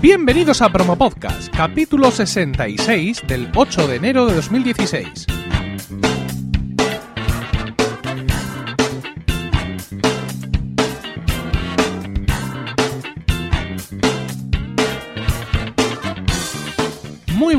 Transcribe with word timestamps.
Bienvenidos 0.00 0.62
a 0.62 0.72
Promo 0.72 0.96
Podcast, 0.96 1.54
capítulo 1.54 2.10
66 2.10 3.22
del 3.26 3.50
8 3.54 3.86
de 3.86 3.96
enero 3.96 4.24
de 4.24 4.34
2016. 4.34 5.26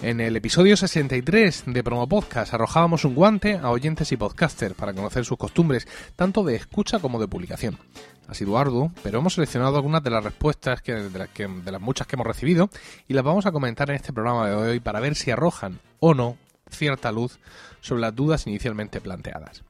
En 0.00 0.20
el 0.20 0.36
episodio 0.36 0.76
63 0.76 1.64
de 1.66 1.82
Promo 1.82 2.08
Podcast 2.08 2.54
arrojábamos 2.54 3.04
un 3.04 3.16
guante 3.16 3.56
a 3.56 3.70
oyentes 3.70 4.12
y 4.12 4.16
podcasters 4.16 4.74
para 4.74 4.94
conocer 4.94 5.24
sus 5.24 5.36
costumbres, 5.36 5.88
tanto 6.14 6.44
de 6.44 6.54
escucha 6.54 7.00
como 7.00 7.18
de 7.18 7.26
publicación. 7.26 7.76
Ha 8.28 8.34
sido 8.34 8.56
arduo, 8.58 8.92
pero 9.02 9.18
hemos 9.18 9.34
seleccionado 9.34 9.74
algunas 9.74 10.04
de 10.04 10.10
las 10.10 10.22
respuestas 10.22 10.82
que, 10.82 10.94
de, 10.94 11.18
las 11.18 11.28
que, 11.30 11.48
de 11.48 11.72
las 11.72 11.80
muchas 11.80 12.06
que 12.06 12.14
hemos 12.14 12.28
recibido 12.28 12.70
y 13.08 13.14
las 13.14 13.24
vamos 13.24 13.46
a 13.46 13.52
comentar 13.52 13.90
en 13.90 13.96
este 13.96 14.12
programa 14.12 14.48
de 14.48 14.54
hoy 14.54 14.80
para 14.80 15.00
ver 15.00 15.16
si 15.16 15.32
arrojan 15.32 15.80
o 15.98 16.14
no 16.14 16.36
cierta 16.70 17.10
luz 17.10 17.40
sobre 17.80 18.02
las 18.02 18.14
dudas 18.14 18.46
inicialmente 18.46 19.00
planteadas. 19.00 19.64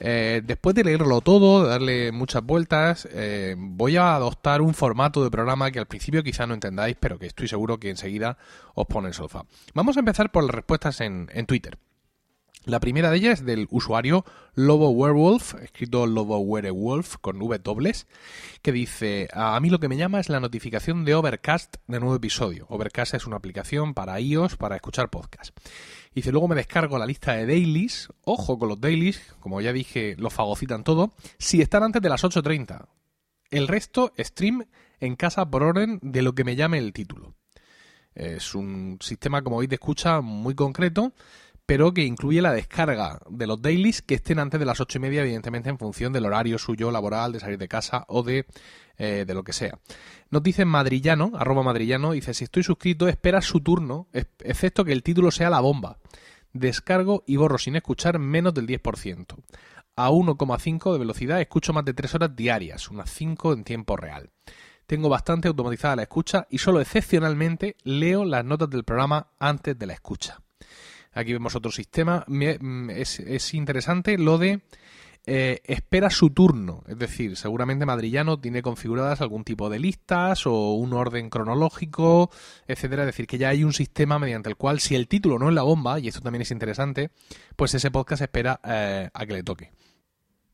Eh, 0.00 0.42
después 0.44 0.74
de 0.74 0.84
leerlo 0.84 1.20
todo, 1.20 1.64
de 1.64 1.70
darle 1.70 2.12
muchas 2.12 2.42
vueltas, 2.42 3.08
eh, 3.12 3.54
voy 3.56 3.96
a 3.96 4.14
adoptar 4.14 4.60
un 4.60 4.74
formato 4.74 5.22
de 5.22 5.30
programa 5.30 5.70
que 5.70 5.78
al 5.78 5.86
principio 5.86 6.22
quizá 6.22 6.46
no 6.46 6.54
entendáis, 6.54 6.96
pero 6.98 7.18
que 7.18 7.26
estoy 7.26 7.48
seguro 7.48 7.78
que 7.78 7.90
enseguida 7.90 8.38
os 8.74 8.86
pone 8.86 9.08
el 9.08 9.14
sofá. 9.14 9.44
Vamos 9.74 9.96
a 9.96 10.00
empezar 10.00 10.32
por 10.32 10.44
las 10.44 10.54
respuestas 10.54 11.00
en, 11.00 11.28
Twitter. 11.46 11.78
La 12.64 12.78
primera 12.78 13.10
de 13.10 13.16
ellas 13.16 13.40
es 13.40 13.46
del 13.46 13.66
usuario 13.70 14.24
Lobo 14.54 14.90
Werewolf, 14.90 15.54
escrito 15.62 16.06
Lobo 16.06 16.38
Werewolf 16.38 17.16
con 17.20 17.42
V 17.42 17.58
dobles, 17.58 18.06
que 18.62 18.70
dice, 18.70 19.28
a 19.32 19.58
mí 19.58 19.68
lo 19.68 19.80
que 19.80 19.88
me 19.88 19.96
llama 19.96 20.20
es 20.20 20.28
la 20.28 20.38
notificación 20.38 21.04
de 21.04 21.16
Overcast 21.16 21.76
de 21.88 21.98
nuevo 21.98 22.14
episodio. 22.14 22.66
Overcast 22.68 23.14
es 23.14 23.26
una 23.26 23.36
aplicación 23.36 23.94
para 23.94 24.20
iOS 24.20 24.56
para 24.56 24.76
escuchar 24.76 25.10
podcast. 25.10 25.56
Dice, 26.14 26.30
luego 26.30 26.48
me 26.48 26.54
descargo 26.54 26.98
la 26.98 27.06
lista 27.06 27.32
de 27.32 27.46
dailies, 27.46 28.08
ojo 28.24 28.58
con 28.58 28.68
los 28.68 28.80
dailies, 28.80 29.34
como 29.40 29.60
ya 29.60 29.72
dije, 29.72 30.14
los 30.18 30.32
fagocitan 30.32 30.84
todo, 30.84 31.14
si 31.38 31.62
están 31.62 31.82
antes 31.82 32.02
de 32.02 32.08
las 32.08 32.22
8.30. 32.22 32.86
El 33.50 33.68
resto, 33.68 34.12
stream 34.18 34.66
en 35.00 35.16
casa 35.16 35.50
por 35.50 35.62
orden 35.62 35.98
de 36.02 36.22
lo 36.22 36.34
que 36.34 36.44
me 36.44 36.56
llame 36.56 36.78
el 36.78 36.92
título. 36.92 37.34
Es 38.14 38.54
un 38.54 38.98
sistema, 39.00 39.42
como 39.42 39.58
veis, 39.58 39.70
de 39.70 39.76
escucha 39.76 40.20
muy 40.20 40.54
concreto 40.54 41.12
pero 41.66 41.94
que 41.94 42.04
incluye 42.04 42.42
la 42.42 42.52
descarga 42.52 43.20
de 43.28 43.46
los 43.46 43.62
dailies 43.62 44.02
que 44.02 44.14
estén 44.14 44.38
antes 44.38 44.58
de 44.58 44.66
las 44.66 44.80
ocho 44.80 44.98
y 44.98 45.00
media, 45.00 45.22
evidentemente 45.22 45.70
en 45.70 45.78
función 45.78 46.12
del 46.12 46.26
horario 46.26 46.58
suyo 46.58 46.90
laboral, 46.90 47.32
de 47.32 47.40
salir 47.40 47.58
de 47.58 47.68
casa 47.68 48.04
o 48.08 48.22
de, 48.22 48.46
eh, 48.98 49.24
de 49.26 49.34
lo 49.34 49.44
que 49.44 49.52
sea. 49.52 49.78
Nos 50.30 50.42
dice 50.42 50.64
Madrillano, 50.64 51.32
arroba 51.34 51.62
Madrillano, 51.62 52.12
dice, 52.12 52.34
si 52.34 52.44
estoy 52.44 52.62
suscrito, 52.62 53.08
espera 53.08 53.40
su 53.40 53.60
turno, 53.60 54.08
excepto 54.12 54.84
que 54.84 54.92
el 54.92 55.02
título 55.02 55.30
sea 55.30 55.50
la 55.50 55.60
bomba. 55.60 55.98
Descargo 56.52 57.22
y 57.26 57.36
borro 57.36 57.58
sin 57.58 57.76
escuchar 57.76 58.18
menos 58.18 58.52
del 58.52 58.66
10%. 58.66 59.36
A 59.94 60.10
1,5 60.10 60.92
de 60.92 60.98
velocidad 60.98 61.40
escucho 61.40 61.72
más 61.72 61.84
de 61.84 61.94
3 61.94 62.14
horas 62.14 62.36
diarias, 62.36 62.90
unas 62.90 63.10
5 63.10 63.52
en 63.52 63.64
tiempo 63.64 63.96
real. 63.96 64.30
Tengo 64.86 65.08
bastante 65.08 65.48
automatizada 65.48 65.96
la 65.96 66.02
escucha 66.02 66.46
y 66.50 66.58
solo 66.58 66.80
excepcionalmente 66.80 67.76
leo 67.82 68.24
las 68.24 68.44
notas 68.44 68.68
del 68.70 68.84
programa 68.84 69.28
antes 69.38 69.78
de 69.78 69.86
la 69.86 69.92
escucha. 69.94 70.40
Aquí 71.12 71.32
vemos 71.32 71.54
otro 71.54 71.70
sistema. 71.70 72.24
Mm, 72.26 72.90
es, 72.90 73.54
interesante 73.54 74.16
lo 74.18 74.38
de 74.38 74.60
eh, 75.26 75.60
espera 75.64 76.10
su 76.10 76.30
turno. 76.30 76.82
Es 76.88 76.98
decir, 76.98 77.36
seguramente 77.36 77.86
Madrillano 77.86 78.40
tiene 78.40 78.62
configuradas 78.62 79.20
algún 79.20 79.44
tipo 79.44 79.68
de 79.70 79.78
listas 79.78 80.46
o 80.46 80.72
un 80.72 80.92
orden 80.92 81.30
cronológico, 81.30 82.30
etcétera. 82.66 83.02
Es 83.02 83.08
decir, 83.08 83.26
que 83.26 83.38
ya 83.38 83.50
hay 83.50 83.62
un 83.64 83.72
sistema 83.72 84.18
mediante 84.18 84.48
el 84.48 84.56
cual, 84.56 84.80
si 84.80 84.94
el 84.94 85.08
título 85.08 85.38
no 85.38 85.48
es 85.48 85.54
la 85.54 85.62
bomba, 85.62 86.00
y 86.00 86.08
esto 86.08 86.20
también 86.20 86.42
es 86.42 86.50
interesante, 86.50 87.10
pues 87.56 87.74
ese 87.74 87.90
podcast 87.90 88.22
espera 88.22 88.60
eh, 88.64 89.10
a 89.12 89.26
que 89.26 89.32
le 89.32 89.42
toque. 89.42 89.70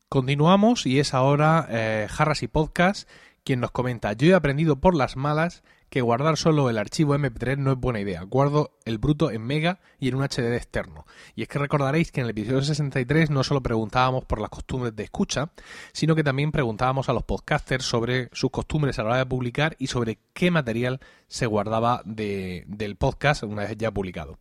Continuamos 0.09 0.87
y 0.87 1.01
es 1.01 1.13
ahora 1.13 1.67
eh, 1.69 2.07
Jarras 2.09 2.43
y 2.43 2.49
Podcast 2.49 3.09
quien 3.49 3.61
nos 3.61 3.71
comenta: 3.71 4.13
Yo 4.13 4.29
he 4.29 4.35
aprendido 4.35 4.77
por 4.77 4.95
las 4.95 5.17
malas 5.17 5.63
que 5.89 6.03
guardar 6.03 6.37
solo 6.37 6.69
el 6.69 6.77
archivo 6.77 7.15
MP3 7.15 7.57
no 7.57 7.73
es 7.73 7.79
buena 7.79 7.99
idea. 7.99 8.21
Guardo 8.25 8.73
el 8.85 8.99
bruto 8.99 9.31
en 9.31 9.41
Mega 9.41 9.81
y 9.99 10.09
en 10.09 10.17
un 10.17 10.23
HDD 10.23 10.53
externo. 10.53 11.07
Y 11.35 11.41
es 11.41 11.49
que 11.49 11.59
recordaréis 11.59 12.13
que 12.13 12.21
en 12.21 12.27
el 12.27 12.33
episodio 12.33 12.61
63 12.61 13.31
no 13.31 13.43
solo 13.43 13.63
preguntábamos 13.63 14.27
por 14.27 14.43
las 14.43 14.51
costumbres 14.51 14.95
de 14.95 15.05
escucha, 15.05 15.51
sino 15.93 16.15
que 16.15 16.23
también 16.23 16.53
preguntábamos 16.53 17.09
a 17.09 17.15
los 17.15 17.23
podcasters 17.23 17.87
sobre 17.87 18.29
sus 18.33 18.51
costumbres 18.51 18.99
a 18.99 19.03
la 19.03 19.09
hora 19.09 19.19
de 19.21 19.25
publicar 19.25 19.77
y 19.79 19.87
sobre 19.87 20.19
qué 20.35 20.51
material 20.51 21.01
se 21.27 21.47
guardaba 21.47 22.03
del 22.05 22.97
podcast 22.99 23.45
una 23.45 23.63
vez 23.63 23.79
ya 23.79 23.91
publicado. 23.91 24.39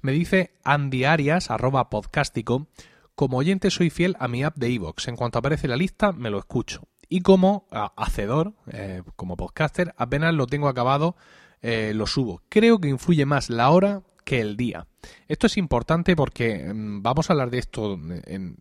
Me 0.00 0.12
dice 0.12 0.54
Andy 0.62 1.02
Arias, 1.06 1.50
arroba 1.50 1.90
podcastico, 1.90 2.68
como 3.16 3.38
oyente 3.38 3.72
soy 3.72 3.90
fiel 3.90 4.14
a 4.20 4.28
mi 4.28 4.44
app 4.44 4.56
de 4.56 4.70
iVoox. 4.70 5.08
En 5.08 5.16
cuanto 5.16 5.40
aparece 5.40 5.66
la 5.66 5.74
lista, 5.74 6.12
me 6.12 6.30
lo 6.30 6.38
escucho 6.38 6.86
y 7.08 7.20
como 7.20 7.66
hacedor, 7.96 8.54
eh, 8.70 9.02
como 9.16 9.36
podcaster, 9.36 9.94
apenas 9.96 10.34
lo 10.34 10.46
tengo 10.46 10.68
acabado, 10.68 11.16
eh, 11.62 11.92
lo 11.94 12.06
subo. 12.06 12.42
Creo 12.48 12.80
que 12.80 12.88
influye 12.88 13.26
más 13.26 13.50
la 13.50 13.70
hora 13.70 14.02
que 14.24 14.40
el 14.40 14.56
día. 14.56 14.86
Esto 15.28 15.46
es 15.46 15.56
importante 15.56 16.16
porque 16.16 16.72
mm, 16.72 17.02
vamos 17.02 17.28
a 17.28 17.32
hablar 17.34 17.50
de 17.50 17.58
esto 17.58 17.98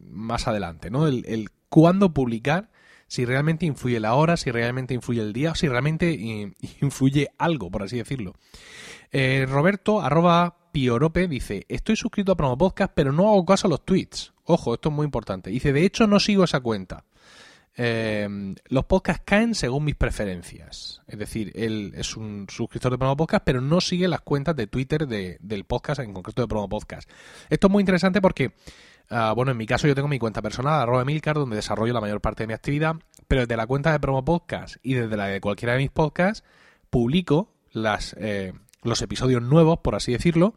más 0.09 0.48
adelante, 0.48 0.90
¿no? 0.90 1.08
El, 1.08 1.26
el 1.28 1.50
cuándo 1.70 2.14
publicar, 2.14 2.70
si 3.08 3.26
realmente 3.26 3.66
influye 3.66 4.00
la 4.00 4.16
hora, 4.16 4.38
si 4.38 4.52
realmente 4.52 4.94
influye 4.94 5.22
el 5.22 5.34
día, 5.34 5.52
o 5.52 5.56
si 5.56 5.68
realmente 5.68 6.12
influye 6.81 7.30
algo, 7.38 7.72
por 7.72 7.84
así 7.84 7.98
decirlo. 7.98 8.34
Eh, 9.12 9.46
Roberto, 9.48 10.02
arroba 10.02 10.58
Piorope, 10.72 11.28
dice, 11.28 11.66
estoy 11.70 11.96
suscrito 11.96 12.31
a 12.31 12.36
Promo 12.36 12.58
Podcast, 12.58 12.92
pero 12.96 13.12
no 13.12 13.30
hago 13.30 13.46
caso 13.46 13.68
a 13.68 13.70
los 13.70 13.86
tweets. 13.86 14.34
Ojo, 14.46 14.74
esto 14.74 14.90
es 14.90 14.96
muy 14.96 15.06
importante. 15.06 15.52
Dice, 15.52 15.72
de 15.72 15.86
hecho 15.86 16.08
no 16.08 16.20
sigo 16.20 16.44
esa 16.44 16.60
cuenta. 16.60 17.06
Eh, 17.75 18.56
los 18.67 18.85
podcasts 18.85 19.23
caen 19.25 19.56
según 19.56 19.85
mis 19.85 19.95
preferencias. 19.95 21.01
Es 21.07 21.17
decir, 21.17 21.51
él 21.56 21.94
es 21.95 22.16
un 22.16 22.45
suscriptor 22.50 22.91
de 22.91 22.97
Promo 22.97 23.17
Podcast, 23.17 23.44
pero 23.44 23.61
no 23.61 23.81
sigue 23.81 24.07
las 24.07 24.22
cuentas 24.22 24.56
de 24.56 24.67
Twitter 24.67 25.07
del 25.07 25.66
podcast, 25.66 26.01
en 26.01 26.13
concreto 26.13 26.44
de 26.44 26.47
Promo 26.47 26.69
Podcast. 26.69 27.09
Esto 27.50 27.67
es 27.67 27.72
muy 27.72 27.81
interesante 27.81 28.22
porque, 28.22 28.53
ah, 29.09 29.33
bueno, 29.35 29.51
en 29.51 29.57
mi 29.57 29.66
caso 29.66 29.88
yo 29.88 29.95
tengo 29.95 30.07
mi 30.07 30.19
cuenta 30.19 30.41
personal, 30.41 30.81
arroba 30.81 31.03
Milcar, 31.06 31.35
donde 31.35 31.56
desarrollo 31.56 31.94
la 31.94 32.01
mayor 32.01 32.22
parte 32.22 32.44
de 32.44 32.47
mi 32.47 32.53
actividad, 32.53 32.95
pero 33.28 33.41
desde 33.41 33.57
la 33.57 33.66
cuenta 33.66 33.91
de 33.91 34.00
Promo 34.00 34.23
Podcast 34.23 34.75
y 34.83 34.94
desde 34.94 35.17
la 35.17 35.28
de 35.28 35.41
cualquiera 35.41 35.73
de 35.73 35.79
mis 35.79 35.91
podcasts, 35.91 36.44
publico 36.89 37.50
las, 37.72 38.16
eh, 38.19 38.53
los 38.83 39.01
episodios 39.01 39.41
nuevos, 39.41 39.79
por 39.79 39.95
así 39.95 40.12
decirlo, 40.12 40.53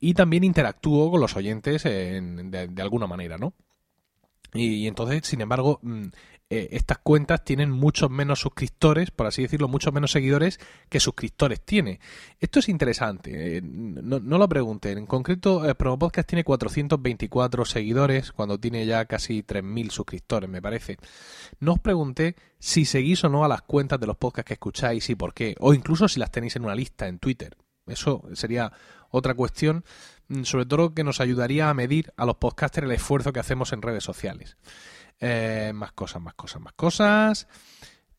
y 0.00 0.14
también 0.14 0.44
interactúo 0.44 1.10
con 1.10 1.20
los 1.20 1.36
oyentes 1.36 1.82
de, 1.84 2.72
alguna 2.78 3.06
manera, 3.06 3.38
¿no? 3.38 3.52
Y, 4.52 4.86
entonces, 4.86 5.26
sin 5.26 5.40
embargo, 5.40 5.80
mm, 5.82 6.06
eh, 6.50 6.68
estas 6.72 6.98
cuentas 6.98 7.42
tienen 7.42 7.70
muchos 7.70 8.10
menos 8.10 8.40
suscriptores, 8.40 9.10
por 9.10 9.26
así 9.26 9.42
decirlo, 9.42 9.66
muchos 9.66 9.94
menos 9.94 10.12
seguidores 10.12 10.60
que 10.90 11.00
suscriptores 11.00 11.60
tiene. 11.62 12.00
Esto 12.38 12.58
es 12.58 12.68
interesante, 12.68 13.56
eh, 13.56 13.62
no, 13.62 14.20
lo 14.20 14.48
pregunten. 14.48 14.98
En 14.98 15.06
concreto, 15.06 15.64
el 15.64 15.74
Promo 15.74 15.98
Podcast 15.98 16.28
tiene 16.28 16.44
424 16.44 17.64
seguidores 17.64 18.30
cuando 18.30 18.60
tiene 18.60 18.84
ya 18.84 19.06
casi 19.06 19.42
3.000 19.42 19.90
suscriptores, 19.90 20.50
me 20.50 20.60
parece. 20.60 20.98
No 21.60 21.72
os 21.72 21.80
pregunté 21.80 22.36
si 22.58 22.84
seguís 22.84 23.24
o 23.24 23.30
no 23.30 23.44
a 23.44 23.48
las 23.48 23.62
cuentas 23.62 23.98
de 23.98 24.06
los 24.06 24.16
podcasts 24.16 24.48
que 24.48 24.54
escucháis 24.54 25.08
y 25.08 25.14
por 25.14 25.32
qué, 25.32 25.56
o 25.60 25.72
incluso 25.72 26.08
si 26.08 26.20
las 26.20 26.30
tenéis 26.30 26.56
en 26.56 26.64
una 26.64 26.74
lista 26.74 27.08
en 27.08 27.18
Twitter. 27.18 27.56
Eso 27.86 28.22
sería 28.34 28.72
otra 29.10 29.34
cuestión, 29.34 29.84
mm, 30.28 30.44
sobre 30.44 30.66
todo 30.66 30.94
que 30.94 31.04
nos 31.04 31.20
ayudaría 31.20 31.70
a 31.70 31.74
medir 31.74 32.12
a 32.16 32.26
los 32.26 32.36
podcasters 32.36 32.86
el 32.86 32.92
esfuerzo 32.92 33.32
que 33.32 33.40
hacemos 33.40 33.72
en 33.72 33.82
redes 33.82 34.04
sociales. 34.04 34.56
Eh, 35.20 35.72
más 35.74 35.92
cosas, 35.92 36.20
más 36.20 36.34
cosas, 36.34 36.60
más 36.60 36.72
cosas. 36.74 37.48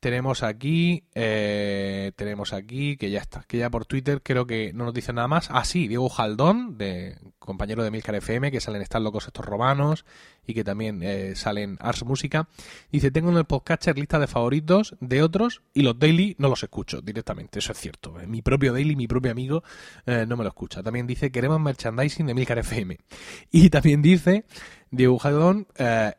Tenemos 0.06 0.44
aquí, 0.44 1.04
eh, 1.16 2.12
tenemos 2.16 2.54
aquí, 2.54 2.96
que 2.96 3.10
ya 3.10 3.22
está, 3.22 3.44
que 3.48 3.57
ya 3.57 3.72
por 3.72 3.88
Twitter 3.88 4.22
creo 4.22 4.46
que 4.46 4.72
no 4.72 4.86
nos 4.86 4.94
dice 4.94 5.13
nada 5.13 5.28
más. 5.28 5.48
Ah, 5.50 5.66
sí, 5.66 5.88
Diego 5.88 6.10
Jaldón, 6.10 6.78
de, 6.78 7.18
compañero 7.40 7.84
de 7.84 7.90
Milcar 7.90 8.13
FM, 8.13 8.52
que 8.52 8.62
salen 8.62 8.84
Están 8.84 9.04
locos 9.04 9.25
estos 9.25 9.44
romanos 9.44 10.06
y 10.46 10.54
que 10.54 10.63
también 10.63 11.02
eh, 11.02 11.36
salen 11.36 11.78
Ars 11.80 12.06
Música. 12.06 12.48
Dice, 12.92 13.10
tengo 13.10 13.31
en 13.31 13.38
el 13.38 13.46
podcaster 13.46 13.98
lista 13.98 14.19
de 14.19 14.28
favoritos 14.28 14.96
de 15.00 15.24
otros 15.24 15.63
y 15.74 15.81
los 15.81 15.98
daily 15.98 16.36
no 16.38 16.50
los 16.50 16.62
escucho 16.62 17.01
directamente, 17.01 17.58
eso 17.58 17.72
es 17.72 17.80
cierto. 17.80 18.13
Mi 18.28 18.44
propio 18.44 18.74
daily, 18.74 18.96
mi 18.96 19.08
propio 19.08 19.31
amigo, 19.31 19.63
no 20.06 20.38
me 20.38 20.44
lo 20.44 20.50
escucha. 20.50 20.84
También 20.84 21.08
dice, 21.08 21.31
queremos 21.31 21.60
merchandising 21.60 22.28
de 22.28 22.36
Milcar 22.36 22.60
FM. 22.60 23.00
Y 23.51 23.72
también 23.72 24.04
dice, 24.04 24.46
Diego 24.92 25.18
Jaldón, 25.18 25.66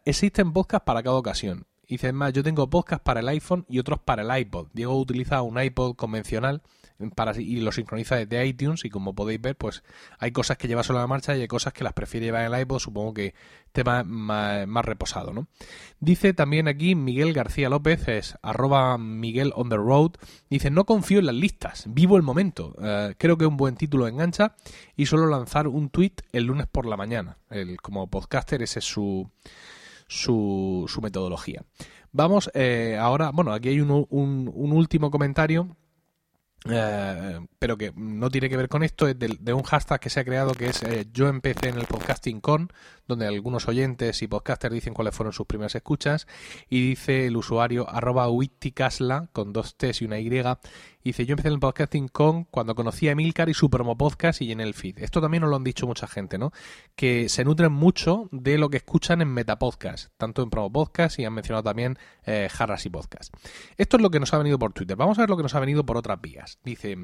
existen 0.04 0.52
podcasts 0.52 0.84
para 0.84 1.04
cada 1.04 1.14
ocasión 1.14 1.66
dice, 1.88 2.08
es 2.08 2.14
más, 2.14 2.32
yo 2.32 2.42
tengo 2.42 2.68
podcast 2.68 3.02
para 3.02 3.20
el 3.20 3.28
iPhone 3.28 3.64
y 3.68 3.78
otros 3.78 4.00
para 4.00 4.22
el 4.22 4.40
iPod. 4.40 4.68
Diego 4.72 4.98
utiliza 4.98 5.42
un 5.42 5.60
iPod 5.60 5.96
convencional 5.96 6.62
para, 7.14 7.38
y 7.38 7.60
lo 7.60 7.72
sincroniza 7.72 8.16
desde 8.16 8.46
iTunes 8.46 8.84
y 8.84 8.90
como 8.90 9.14
podéis 9.14 9.40
ver, 9.40 9.56
pues 9.56 9.82
hay 10.18 10.32
cosas 10.32 10.56
que 10.56 10.68
lleva 10.68 10.82
solo 10.82 10.98
a 10.98 11.02
la 11.02 11.08
marcha 11.08 11.36
y 11.36 11.42
hay 11.42 11.48
cosas 11.48 11.72
que 11.72 11.84
las 11.84 11.92
prefiere 11.92 12.26
llevar 12.26 12.46
en 12.46 12.54
el 12.54 12.60
iPod, 12.60 12.78
supongo 12.78 13.14
que 13.14 13.34
tema 13.72 14.02
más, 14.04 14.84
reposado, 14.84 15.32
¿no? 15.32 15.48
Dice 16.00 16.32
también 16.32 16.68
aquí 16.68 16.94
Miguel 16.94 17.34
García 17.34 17.68
López, 17.68 18.08
es 18.08 18.38
arroba 18.40 18.96
Miguel 18.96 19.52
on 19.54 19.68
the 19.68 19.76
road, 19.76 20.12
dice, 20.48 20.70
no 20.70 20.86
confío 20.86 21.18
en 21.18 21.26
las 21.26 21.34
listas, 21.34 21.84
vivo 21.88 22.16
el 22.16 22.22
momento, 22.22 22.74
uh, 22.78 23.12
creo 23.18 23.36
que 23.36 23.46
un 23.46 23.58
buen 23.58 23.76
título 23.76 24.08
engancha 24.08 24.54
y 24.96 25.06
solo 25.06 25.26
lanzar 25.26 25.68
un 25.68 25.90
tweet 25.90 26.14
el 26.32 26.44
lunes 26.44 26.66
por 26.66 26.86
la 26.86 26.96
mañana. 26.96 27.36
El, 27.50 27.80
como 27.80 28.08
podcaster 28.08 28.62
ese 28.62 28.78
es 28.78 28.84
su, 28.86 29.30
su, 30.06 30.84
su 30.88 31.00
metodología. 31.00 31.64
Vamos 32.12 32.50
eh, 32.54 32.96
ahora, 33.00 33.30
bueno, 33.32 33.52
aquí 33.52 33.68
hay 33.68 33.80
un, 33.80 33.90
un, 33.90 34.50
un 34.54 34.72
último 34.72 35.10
comentario 35.10 35.76
eh, 36.68 37.40
pero 37.58 37.76
que 37.76 37.92
no 37.96 38.30
tiene 38.30 38.48
que 38.48 38.56
ver 38.56 38.68
con 38.68 38.82
esto, 38.82 39.08
es 39.08 39.18
de, 39.18 39.36
de, 39.40 39.52
un 39.52 39.62
hashtag 39.62 40.00
que 40.00 40.10
se 40.10 40.20
ha 40.20 40.24
creado 40.24 40.52
que 40.52 40.66
es 40.66 40.82
eh, 40.82 41.06
yo 41.12 41.28
empecé 41.28 41.68
en 41.68 41.78
el 41.78 41.86
podcasting 41.86 42.40
con, 42.40 42.72
donde 43.06 43.26
algunos 43.26 43.68
oyentes 43.68 44.22
y 44.22 44.26
podcasters 44.26 44.74
dicen 44.74 44.94
cuáles 44.94 45.14
fueron 45.14 45.32
sus 45.32 45.46
primeras 45.46 45.74
escuchas, 45.74 46.26
y 46.68 46.90
dice 46.90 47.26
el 47.26 47.36
usuario 47.36 47.88
arroba 47.88 48.28
witticasla 48.28 49.28
con 49.32 49.52
dos 49.52 49.76
T's 49.76 50.02
y 50.02 50.04
una 50.04 50.18
Y, 50.18 50.30
dice 51.02 51.24
yo 51.24 51.32
empecé 51.32 51.48
en 51.48 51.54
el 51.54 51.60
podcasting 51.60 52.08
con 52.08 52.44
cuando 52.44 52.74
conocí 52.74 53.08
a 53.08 53.12
Emilcar 53.12 53.48
y 53.48 53.54
su 53.54 53.70
promo 53.70 53.96
podcast 53.96 54.42
y 54.42 54.50
en 54.50 54.60
el 54.60 54.74
feed. 54.74 54.98
Esto 54.98 55.20
también 55.20 55.42
nos 55.42 55.50
lo 55.50 55.56
han 55.56 55.64
dicho 55.64 55.86
mucha 55.86 56.06
gente, 56.06 56.36
¿no? 56.36 56.52
Que 56.96 57.28
se 57.28 57.44
nutren 57.44 57.72
mucho 57.72 58.28
de 58.32 58.58
lo 58.58 58.70
que 58.70 58.78
escuchan 58.78 59.20
en 59.20 59.28
Metapodcast, 59.28 60.12
tanto 60.16 60.42
en 60.42 60.50
promo 60.50 60.72
podcast 60.72 61.18
y 61.18 61.24
han 61.24 61.32
mencionado 61.32 61.62
también 61.62 61.98
eh, 62.24 62.48
Jarras 62.50 62.86
y 62.86 62.90
Podcast. 62.90 63.32
Esto 63.76 63.96
es 63.96 64.02
lo 64.02 64.10
que 64.10 64.18
nos 64.18 64.34
ha 64.34 64.38
venido 64.38 64.58
por 64.58 64.72
Twitter. 64.72 64.96
Vamos 64.96 65.18
a 65.18 65.22
ver 65.22 65.30
lo 65.30 65.36
que 65.36 65.42
nos 65.42 65.54
ha 65.54 65.60
venido 65.60 65.86
por 65.86 65.96
otras 65.96 66.20
vías. 66.20 66.55
Dice 66.64 66.96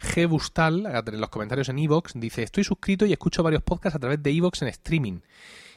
G. 0.00 0.28
Bustal, 0.28 0.86
en 0.86 1.20
los 1.20 1.30
comentarios 1.30 1.68
en 1.68 1.78
Evox, 1.78 2.12
dice 2.14 2.42
estoy 2.42 2.64
suscrito 2.64 3.06
y 3.06 3.12
escucho 3.12 3.42
varios 3.42 3.62
podcasts 3.62 3.96
a 3.96 3.98
través 3.98 4.22
de 4.22 4.30
Evox 4.30 4.62
en 4.62 4.68
streaming 4.68 5.20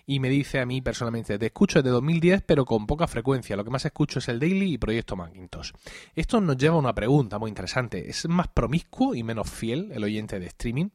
y 0.10 0.20
me 0.20 0.30
dice 0.30 0.60
a 0.60 0.66
mí 0.66 0.82
personalmente, 0.82 1.38
te 1.38 1.46
escucho 1.46 1.84
desde 1.84 1.92
2010 1.92 2.42
pero 2.42 2.66
con 2.66 2.88
poca 2.88 3.08
frecuencia, 3.08 3.56
lo 3.56 3.64
que 3.64 3.70
más 3.70 3.86
escucho 3.86 4.18
es 4.18 4.28
el 4.28 4.40
Daily 4.40 4.74
y 4.74 4.78
Proyecto 4.80 5.16
Macintosh. 5.16 5.72
Esto 6.16 6.42
nos 6.42 6.58
lleva 6.58 6.76
a 6.76 6.80
una 6.80 6.96
pregunta 6.96 7.38
muy 7.38 7.50
interesante, 7.50 8.10
¿es 8.10 8.28
más 8.28 8.48
promiscuo 8.48 9.14
y 9.14 9.22
menos 9.22 9.50
fiel 9.52 9.92
el 9.94 10.04
oyente 10.04 10.40
de 10.40 10.48
streaming? 10.48 10.90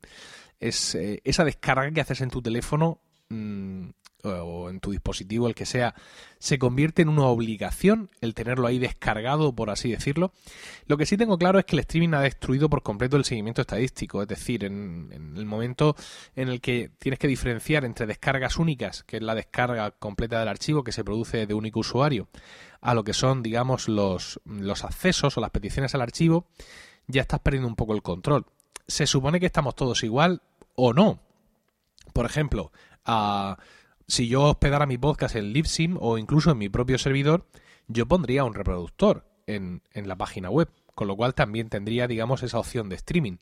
¿Es 0.59 0.97
eh, 0.97 1.21
esa 1.23 1.45
descarga 1.45 1.93
que 1.93 2.01
haces 2.01 2.23
en 2.23 2.31
tu 2.31 2.43
teléfono 2.43 2.99
mmm, 3.29 3.91
o 4.25 4.71
en 4.71 4.81
tu 4.81 4.91
dispositivo, 4.91 5.47
el 5.47 5.55
que 5.55 5.67
sea, 5.67 5.95
se 6.39 6.59
convierte 6.59 7.03
en 7.03 7.09
una 7.09 7.25
obligación 7.25 8.11
el 8.21 8.35
tenerlo 8.35 8.67
ahí 8.67 8.79
descargado, 8.79 9.55
por 9.55 9.71
así 9.71 9.91
decirlo. 9.91 10.33
Lo 10.87 10.97
que 10.97 11.07
sí 11.07 11.17
tengo 11.17 11.39
claro 11.39 11.59
es 11.59 11.65
que 11.65 11.77
el 11.77 11.81
streaming 11.81 12.15
ha 12.15 12.21
destruido 12.21 12.69
por 12.69 12.83
completo 12.83 13.17
el 13.17 13.25
seguimiento 13.25 13.63
estadístico, 13.63 14.23
es 14.23 14.29
decir, 14.29 14.65
en, 14.65 15.35
el 15.37 15.47
momento 15.47 15.97
en 16.37 16.49
el 16.49 16.61
que 16.61 16.91
tienes 16.99 17.19
que 17.19 17.29
diferenciar 17.29 17.85
entre 17.85 18.07
descargas 18.07 18.59
únicas, 18.59 19.05
que 19.05 19.17
es 19.17 19.23
la 19.23 19.35
descarga 19.35 19.91
completa 19.93 20.39
del 20.39 20.49
archivo 20.49 20.85
que 20.85 20.93
se 20.93 21.05
produce 21.05 21.47
de 21.47 21.55
único 21.55 21.81
usuario, 21.81 22.29
a 22.81 22.95
lo 22.95 23.05
que 23.05 23.15
son, 23.15 23.43
digamos, 23.43 23.89
los, 23.89 24.41
los 24.45 24.85
accesos 24.85 25.37
o 25.37 25.41
las 25.41 25.51
peticiones 25.51 25.95
al 25.95 26.03
archivo, 26.03 26.47
ya 27.07 27.23
estás 27.23 27.41
perdiendo 27.41 27.69
un 27.69 27.77
poco 27.77 27.95
el 27.95 28.03
control. 28.03 28.47
Se 28.87 29.07
supone 29.07 29.41
que 29.41 29.47
estamos 29.47 29.75
todos 29.75 30.05
igual 30.05 30.43
o 30.75 30.93
no. 30.93 31.21
Por 32.13 32.27
ejemplo, 32.27 32.71
a 33.05 33.59
si 34.07 34.29
yo 34.29 34.43
hospedara 34.43 34.87
mi 34.87 34.99
podcast 34.99 35.37
en 35.37 35.53
Libsyn 35.53 35.97
o 36.01 36.19
incluso 36.19 36.51
en 36.51 36.59
mi 36.59 36.69
propio 36.69 36.99
servidor, 36.99 37.47
yo 37.89 38.07
pondría 38.07 38.45
un 38.45 38.55
reproductor 38.55 39.27
en, 39.47 39.83
en 39.93 40.09
la 40.09 40.17
página 40.17 40.51
web, 40.51 40.71
con 40.95 41.09
lo 41.09 41.17
cual 41.17 41.35
también 41.35 41.69
tendría, 41.69 42.07
digamos, 42.07 42.43
esa 42.43 42.59
opción 42.59 42.89
de 42.89 42.97
streaming. 42.97 43.37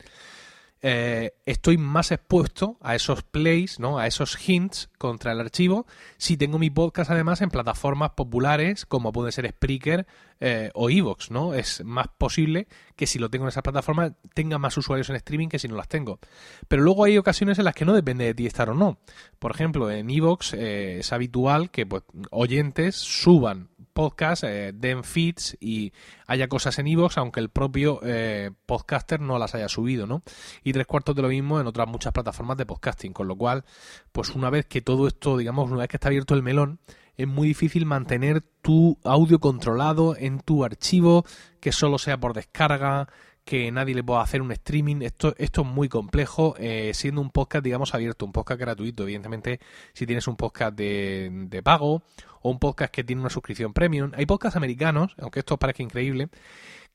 Eh, 0.85 1.35
estoy 1.47 1.79
más 1.79 2.11
expuesto 2.11 2.77
a 2.81 2.97
esos 2.97 3.23
plays, 3.23 3.79
¿no? 3.79 4.01
a 4.01 4.09
esos 4.09 4.37
hints 4.49 4.91
contra 4.99 5.31
el 5.31 5.39
archivo, 5.39 5.87
si 6.17 6.37
tengo 6.37 6.59
mi 6.59 6.71
podcast 6.71 7.13
además 7.13 7.41
en 7.41 7.51
plataformas 7.51 8.11
populares 8.11 8.85
como 8.85 9.13
puede 9.13 9.31
ser 9.31 9.49
Spreaker 9.49 10.09
eh, 10.41 10.71
o 10.75 10.91
Evox, 10.91 11.31
¿no? 11.31 11.55
Es 11.55 11.85
más 11.85 12.09
posible 12.19 12.67
que 12.97 13.07
si 13.07 13.21
lo 13.21 13.31
tengo 13.31 13.45
en 13.45 13.51
esas 13.51 13.63
plataformas 13.63 14.15
tenga 14.35 14.59
más 14.59 14.77
usuarios 14.77 15.09
en 15.09 15.15
streaming 15.15 15.47
que 15.47 15.61
si 15.61 15.69
no 15.69 15.77
las 15.77 15.87
tengo. 15.87 16.19
Pero 16.67 16.83
luego 16.83 17.05
hay 17.05 17.17
ocasiones 17.17 17.61
en 17.61 17.65
las 17.65 17.77
que 17.77 17.85
no 17.85 17.93
depende 17.93 18.25
de 18.25 18.35
ti 18.35 18.47
estar 18.47 18.69
o 18.69 18.75
no. 18.75 18.99
Por 19.39 19.53
ejemplo, 19.53 19.89
en 19.89 20.11
Evox 20.11 20.55
eh, 20.55 20.99
es 20.99 21.13
habitual 21.13 21.71
que 21.71 21.87
pues, 21.87 22.03
oyentes 22.33 22.97
suban 22.97 23.69
podcast, 23.93 24.45
eh, 24.45 24.73
den 24.75 25.05
feeds 25.05 25.57
y 25.61 25.93
haya 26.27 26.49
cosas 26.49 26.79
en 26.79 26.87
iVoox, 26.87 27.19
aunque 27.19 27.41
el 27.41 27.49
propio 27.49 28.01
eh, 28.03 28.51
podcaster 28.67 29.21
no 29.21 29.39
las 29.39 29.55
haya 29.55 29.69
subido, 29.69 30.07
¿no? 30.07 30.23
Y 30.63 30.73
tres 30.73 30.87
cuartos 30.87 31.15
de 31.15 31.23
lo 31.23 31.29
mismo 31.29 31.61
en 31.61 31.67
otras 31.67 31.89
muchas 31.89 32.13
plataformas 32.13 32.57
de 32.57 32.67
podcasting, 32.67 33.13
con 33.13 33.29
lo 33.29 33.37
cual, 33.37 33.65
pues 34.13 34.31
una 34.31 34.51
vez 34.51 34.67
que 34.67 34.83
todo 34.83 35.07
esto, 35.07 35.37
digamos, 35.37 35.71
una 35.71 35.81
vez 35.81 35.89
que 35.89 35.97
está 35.97 36.09
abierto 36.09 36.35
el 36.35 36.43
melón, 36.43 36.81
es 37.17 37.29
muy 37.29 37.49
difícil 37.49 37.87
mantener 37.87 38.43
tu 38.63 38.99
audio 39.05 39.39
controlado 39.39 40.17
en 40.17 40.41
tu 40.41 40.65
archivo, 40.65 41.25
que 41.61 41.73
solo 41.73 41.99
sea 41.99 42.19
por 42.19 42.33
descarga, 42.35 43.09
que 43.45 43.71
nadie 43.73 43.95
le 43.95 44.05
pueda 44.05 44.23
hacer 44.23 44.43
un 44.43 44.53
streaming. 44.53 45.03
Esto, 45.03 45.35
esto 45.39 45.63
es 45.63 45.67
muy 45.67 45.89
complejo, 45.89 46.55
eh, 46.59 46.93
siendo 46.95 47.21
un 47.21 47.31
podcast, 47.31 47.65
digamos, 47.65 47.95
abierto, 47.95 48.25
un 48.25 48.33
podcast 48.33 48.61
gratuito. 48.61 49.03
Evidentemente, 49.05 49.61
si 49.93 50.07
tienes 50.07 50.27
un 50.29 50.37
podcast 50.37 50.77
de, 50.77 51.31
de 51.49 51.63
pago 51.63 52.03
o 52.43 52.51
un 52.51 52.59
podcast 52.59 52.93
que 52.93 53.05
tiene 53.05 53.21
una 53.21 53.31
suscripción 53.31 53.73
premium. 53.73 54.13
Hay 54.15 54.27
podcasts 54.27 54.57
americanos, 54.57 55.15
aunque 55.19 55.41
esto 55.41 55.59
parezca 55.59 55.83
increíble, 55.83 56.29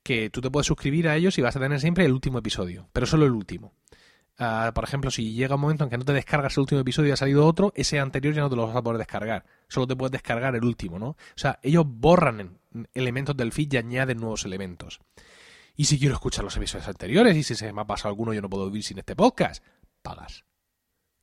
que 0.03 0.29
tú 0.29 0.41
te 0.41 0.49
puedes 0.49 0.67
suscribir 0.67 1.07
a 1.07 1.15
ellos 1.15 1.37
y 1.37 1.41
vas 1.41 1.55
a 1.55 1.59
tener 1.59 1.79
siempre 1.79 2.05
el 2.05 2.13
último 2.13 2.39
episodio, 2.39 2.87
pero 2.93 3.05
solo 3.05 3.25
el 3.25 3.31
último. 3.31 3.73
Uh, 4.39 4.71
por 4.71 4.83
ejemplo, 4.83 5.09
si 5.09 5.33
llega 5.33 5.55
un 5.55 5.61
momento 5.61 5.83
en 5.83 5.89
que 5.89 5.97
no 5.97 6.05
te 6.05 6.13
descargas 6.13 6.55
el 6.55 6.61
último 6.61 6.81
episodio 6.81 7.09
y 7.09 7.11
ha 7.11 7.17
salido 7.17 7.45
otro, 7.45 7.73
ese 7.75 7.99
anterior 7.99 8.35
ya 8.35 8.41
no 8.41 8.49
te 8.49 8.55
lo 8.55 8.67
vas 8.67 8.75
a 8.75 8.83
poder 8.83 8.99
descargar. 8.99 9.45
Solo 9.67 9.87
te 9.87 9.95
puedes 9.95 10.11
descargar 10.11 10.55
el 10.55 10.63
último, 10.63 10.99
¿no? 10.99 11.07
O 11.07 11.17
sea, 11.35 11.59
ellos 11.63 11.85
borran 11.87 12.59
elementos 12.93 13.35
del 13.35 13.51
feed 13.51 13.73
y 13.73 13.77
añaden 13.77 14.19
nuevos 14.19 14.45
elementos. 14.45 14.99
Y 15.77 15.85
si 15.85 15.97
quiero 15.97 16.15
escuchar 16.15 16.43
los 16.43 16.57
episodios 16.57 16.89
anteriores 16.89 17.37
y 17.37 17.43
si 17.43 17.55
se 17.55 17.71
me 17.71 17.81
ha 17.81 17.87
pasado 17.87 18.09
alguno 18.09 18.33
yo 18.33 18.41
no 18.41 18.49
puedo 18.49 18.65
vivir 18.65 18.83
sin 18.83 18.97
este 18.99 19.15
podcast, 19.15 19.63
pagas 20.01 20.43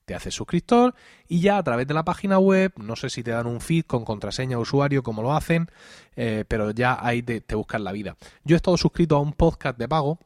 te 0.04 0.14
haces 0.14 0.34
suscriptor 0.34 0.94
y 1.28 1.40
ya 1.40 1.58
a 1.58 1.62
través 1.62 1.86
de 1.86 1.94
la 1.94 2.04
página 2.04 2.38
web, 2.38 2.72
no 2.76 2.96
sé 2.96 3.10
si 3.10 3.22
te 3.22 3.30
dan 3.30 3.46
un 3.46 3.60
feed 3.60 3.84
con 3.84 4.04
contraseña 4.04 4.58
usuario 4.58 5.02
como 5.02 5.22
lo 5.22 5.32
hacen, 5.32 5.70
eh, 6.16 6.44
pero 6.46 6.70
ya 6.70 6.98
ahí 7.00 7.22
te, 7.22 7.40
te, 7.40 7.54
buscan 7.54 7.84
la 7.84 7.92
vida. 7.92 8.16
Yo 8.44 8.54
he 8.54 8.58
estado 8.58 8.76
suscrito 8.76 9.16
a 9.16 9.20
un 9.20 9.32
podcast 9.32 9.78
de 9.78 9.88
pago, 9.88 10.18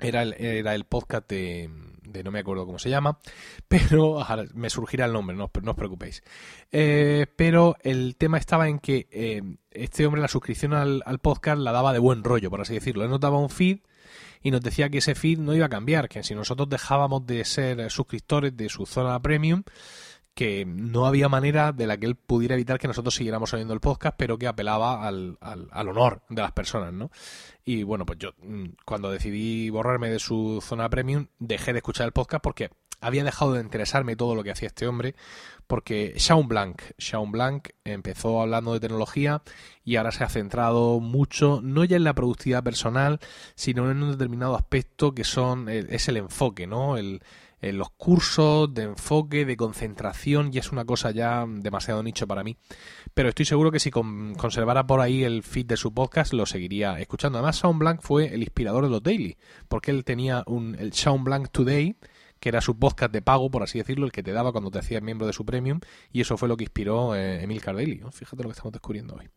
era 0.00 0.22
el, 0.22 0.34
era 0.38 0.74
el 0.74 0.84
podcast 0.84 1.28
de, 1.28 1.70
no 2.24 2.30
me 2.30 2.40
acuerdo 2.40 2.66
cómo 2.66 2.78
se 2.78 2.90
llama, 2.90 3.18
pero 3.68 4.24
me 4.54 4.70
surgirá 4.70 5.06
el 5.06 5.12
nombre, 5.12 5.36
no, 5.36 5.50
no 5.62 5.70
os 5.70 5.76
preocupéis. 5.76 6.22
Eh, 6.72 7.26
pero 7.36 7.76
el 7.82 8.16
tema 8.16 8.38
estaba 8.38 8.68
en 8.68 8.78
que 8.78 9.08
eh, 9.10 9.42
este 9.70 10.06
hombre 10.06 10.20
la 10.20 10.28
suscripción 10.28 10.72
al, 10.74 11.02
al, 11.06 11.18
podcast 11.18 11.58
la 11.58 11.72
daba 11.72 11.92
de 11.92 11.98
buen 11.98 12.24
rollo, 12.24 12.50
por 12.50 12.60
así 12.60 12.74
decirlo. 12.74 13.04
Él 13.04 13.10
nos 13.10 13.20
daba 13.20 13.38
un 13.38 13.50
feed 13.50 13.78
y 14.42 14.50
nos 14.50 14.60
decía 14.60 14.88
que 14.88 14.98
ese 14.98 15.14
feed 15.14 15.38
no 15.38 15.54
iba 15.54 15.66
a 15.66 15.70
cambiar, 15.70 16.08
que 16.08 16.22
si 16.22 16.34
nosotros 16.34 16.68
dejábamos 16.68 17.26
de 17.26 17.44
ser 17.44 17.90
suscriptores 17.90 18.56
de 18.56 18.68
su 18.68 18.86
zona 18.86 19.20
premium, 19.20 19.62
que 20.34 20.64
no 20.64 21.06
había 21.06 21.28
manera 21.28 21.72
de 21.72 21.86
la 21.86 21.96
que 21.96 22.06
él 22.06 22.16
pudiera 22.16 22.54
evitar 22.54 22.78
que 22.78 22.88
nosotros 22.88 23.14
siguiéramos 23.14 23.52
oyendo 23.52 23.74
el 23.74 23.80
podcast, 23.80 24.16
pero 24.16 24.38
que 24.38 24.46
apelaba 24.46 25.06
al, 25.06 25.36
al, 25.40 25.68
al, 25.70 25.88
honor 25.88 26.22
de 26.28 26.42
las 26.42 26.52
personas, 26.52 26.92
¿no? 26.92 27.10
Y 27.64 27.82
bueno, 27.82 28.06
pues 28.06 28.18
yo 28.18 28.30
mm, 28.42 28.70
cuando 28.84 29.10
decidí 29.10 29.70
borrarme 29.70 30.08
de 30.10 30.18
su 30.18 30.62
zona 30.62 30.88
premium, 30.88 31.26
dejé 31.38 31.72
de 31.72 31.78
escuchar 31.78 32.06
el 32.06 32.12
podcast 32.12 32.42
porque 32.42 32.70
había 33.00 33.24
dejado 33.24 33.54
de 33.54 33.62
interesarme 33.62 34.16
todo 34.16 34.34
lo 34.34 34.44
que 34.44 34.50
hacía 34.50 34.68
este 34.68 34.86
hombre, 34.86 35.14
porque 35.66 36.14
Sean 36.16 36.48
Blanc, 36.48 36.82
Sean 36.98 37.30
Blanc 37.32 37.68
empezó 37.84 38.42
hablando 38.42 38.72
de 38.72 38.80
tecnología 38.80 39.42
y 39.84 39.96
ahora 39.96 40.12
se 40.12 40.24
ha 40.24 40.28
centrado 40.28 41.00
mucho, 41.00 41.60
no 41.62 41.84
ya 41.84 41.96
en 41.96 42.04
la 42.04 42.14
productividad 42.14 42.62
personal, 42.62 43.20
sino 43.54 43.90
en 43.90 44.02
un 44.02 44.12
determinado 44.12 44.54
aspecto 44.54 45.14
que 45.14 45.24
son, 45.24 45.68
eh, 45.68 45.86
es 45.88 46.08
el 46.08 46.18
enfoque, 46.18 46.66
¿no? 46.66 46.96
El, 46.96 47.22
en 47.60 47.78
los 47.78 47.90
cursos 47.90 48.72
de 48.72 48.82
enfoque, 48.84 49.44
de 49.44 49.56
concentración, 49.56 50.50
y 50.52 50.58
es 50.58 50.72
una 50.72 50.84
cosa 50.84 51.10
ya 51.10 51.44
demasiado 51.48 52.02
nicho 52.02 52.26
para 52.26 52.42
mí. 52.42 52.56
Pero 53.14 53.28
estoy 53.28 53.44
seguro 53.44 53.70
que 53.70 53.80
si 53.80 53.90
con, 53.90 54.34
conservara 54.34 54.86
por 54.86 55.00
ahí 55.00 55.24
el 55.24 55.42
feed 55.42 55.66
de 55.66 55.76
su 55.76 55.92
podcast, 55.92 56.32
lo 56.32 56.46
seguiría 56.46 56.98
escuchando. 56.98 57.38
Además, 57.38 57.56
Sean 57.58 57.78
Blanc 57.78 58.00
fue 58.02 58.34
el 58.34 58.42
inspirador 58.42 58.84
de 58.84 58.90
los 58.90 59.02
daily, 59.02 59.36
porque 59.68 59.90
él 59.90 60.04
tenía 60.04 60.42
un, 60.46 60.76
el 60.78 60.92
Sean 60.92 61.24
Blanc 61.24 61.50
Today, 61.50 61.96
que 62.38 62.48
era 62.48 62.62
su 62.62 62.78
podcast 62.78 63.12
de 63.12 63.20
pago, 63.20 63.50
por 63.50 63.62
así 63.62 63.78
decirlo, 63.78 64.06
el 64.06 64.12
que 64.12 64.22
te 64.22 64.32
daba 64.32 64.52
cuando 64.52 64.70
te 64.70 64.78
hacías 64.78 65.02
miembro 65.02 65.26
de 65.26 65.34
su 65.34 65.44
premium, 65.44 65.80
y 66.10 66.22
eso 66.22 66.36
fue 66.36 66.48
lo 66.48 66.56
que 66.56 66.64
inspiró 66.64 67.14
eh, 67.14 67.42
Emil 67.42 67.60
Cardelli. 67.60 68.00
Fíjate 68.12 68.42
lo 68.42 68.48
que 68.48 68.52
estamos 68.52 68.72
descubriendo 68.72 69.14
hoy. 69.14 69.28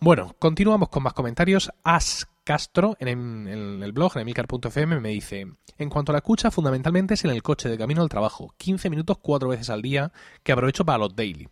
Bueno, 0.00 0.36
continuamos 0.38 0.90
con 0.90 1.02
más 1.02 1.12
comentarios. 1.12 1.72
As 1.82 2.28
Castro 2.44 2.96
en, 3.00 3.48
el 3.82 3.92
blog, 3.92 4.12
en 4.14 4.22
emilcar.fm, 4.22 5.00
me 5.00 5.08
dice, 5.08 5.48
en 5.76 5.90
cuanto 5.90 6.12
a 6.12 6.14
la 6.14 6.20
escucha, 6.20 6.52
fundamentalmente 6.52 7.14
es 7.14 7.24
en 7.24 7.32
el 7.32 7.42
coche 7.42 7.68
de 7.68 7.76
camino 7.76 8.00
al 8.00 8.08
trabajo, 8.08 8.54
15 8.58 8.90
minutos 8.90 9.18
cuatro 9.20 9.48
veces 9.48 9.70
al 9.70 9.82
día, 9.82 10.12
que 10.44 10.52
aprovecho 10.52 10.84
para 10.84 10.98
los 10.98 11.16
daily. 11.16 11.48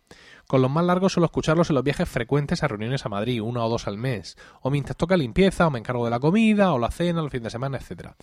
Con 0.47 0.61
los 0.61 0.71
más 0.71 0.85
largos 0.85 1.11
suelo 1.11 1.25
escucharlos 1.25 1.69
en 1.69 1.75
los 1.75 1.83
viajes 1.83 2.07
frecuentes 2.07 2.63
a 2.63 2.69
reuniones 2.69 3.05
a 3.05 3.09
Madrid, 3.09 3.41
una 3.41 3.65
o 3.65 3.69
dos 3.69 3.85
al 3.85 3.97
mes, 3.97 4.37
o 4.61 4.71
mientras 4.71 4.95
toca 4.95 5.17
limpieza, 5.17 5.67
o 5.67 5.69
me 5.69 5.79
encargo 5.79 6.05
de 6.05 6.11
la 6.11 6.21
comida, 6.21 6.71
o 6.71 6.79
la 6.79 6.89
cena, 6.89 7.21
los 7.21 7.31
fines 7.31 7.43
de 7.43 7.49
semana, 7.49 7.77
etcétera. 7.77 8.15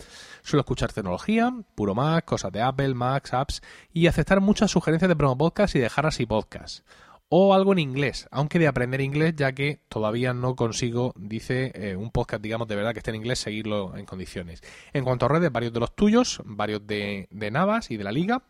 Suelo 0.43 0.63
escuchar 0.63 0.91
tecnología, 0.91 1.53
puro 1.75 1.95
Mac, 1.95 2.25
cosas 2.25 2.51
de 2.51 2.63
Apple, 2.63 2.95
Macs, 2.95 3.35
apps, 3.35 3.63
y 3.93 4.07
aceptar 4.07 4.41
muchas 4.41 4.71
sugerencias 4.71 5.11
de 5.11 5.17
promo 5.17 5.37
podcast 5.37 5.77
y 5.77 5.81
dejar 5.81 6.07
así 6.07 6.25
podcast 6.25 6.83
o 7.29 7.55
algo 7.55 7.73
en 7.73 7.79
inglés, 7.79 8.29
aunque 8.31 8.59
de 8.59 8.69
aprender 8.69 9.01
inglés 9.01 9.35
ya 9.37 9.53
que 9.53 9.81
todavía 9.89 10.35
no 10.35 10.55
consigo, 10.57 11.13
dice, 11.17 11.73
eh, 11.75 11.97
un 11.97 12.11
podcast, 12.11 12.43
digamos, 12.43 12.69
de 12.69 12.77
verdad 12.77 12.93
que 12.93 12.99
esté 12.99 13.11
en 13.11 13.17
inglés, 13.17 13.41
seguirlo 13.41 13.97
en 13.97 14.07
condiciones. 14.07 14.63
En 14.93 15.05
cuanto 15.05 15.27
a 15.27 15.29
redes, 15.29 15.51
varios 15.51 15.73
de 15.73 15.81
los 15.81 15.97
tuyos, 15.97 16.41
varios 16.45 16.87
de, 16.87 17.27
de 17.31 17.51
Navas 17.51 17.91
y 17.91 17.97
de 17.97 18.05
la 18.05 18.13
Liga. 18.13 18.45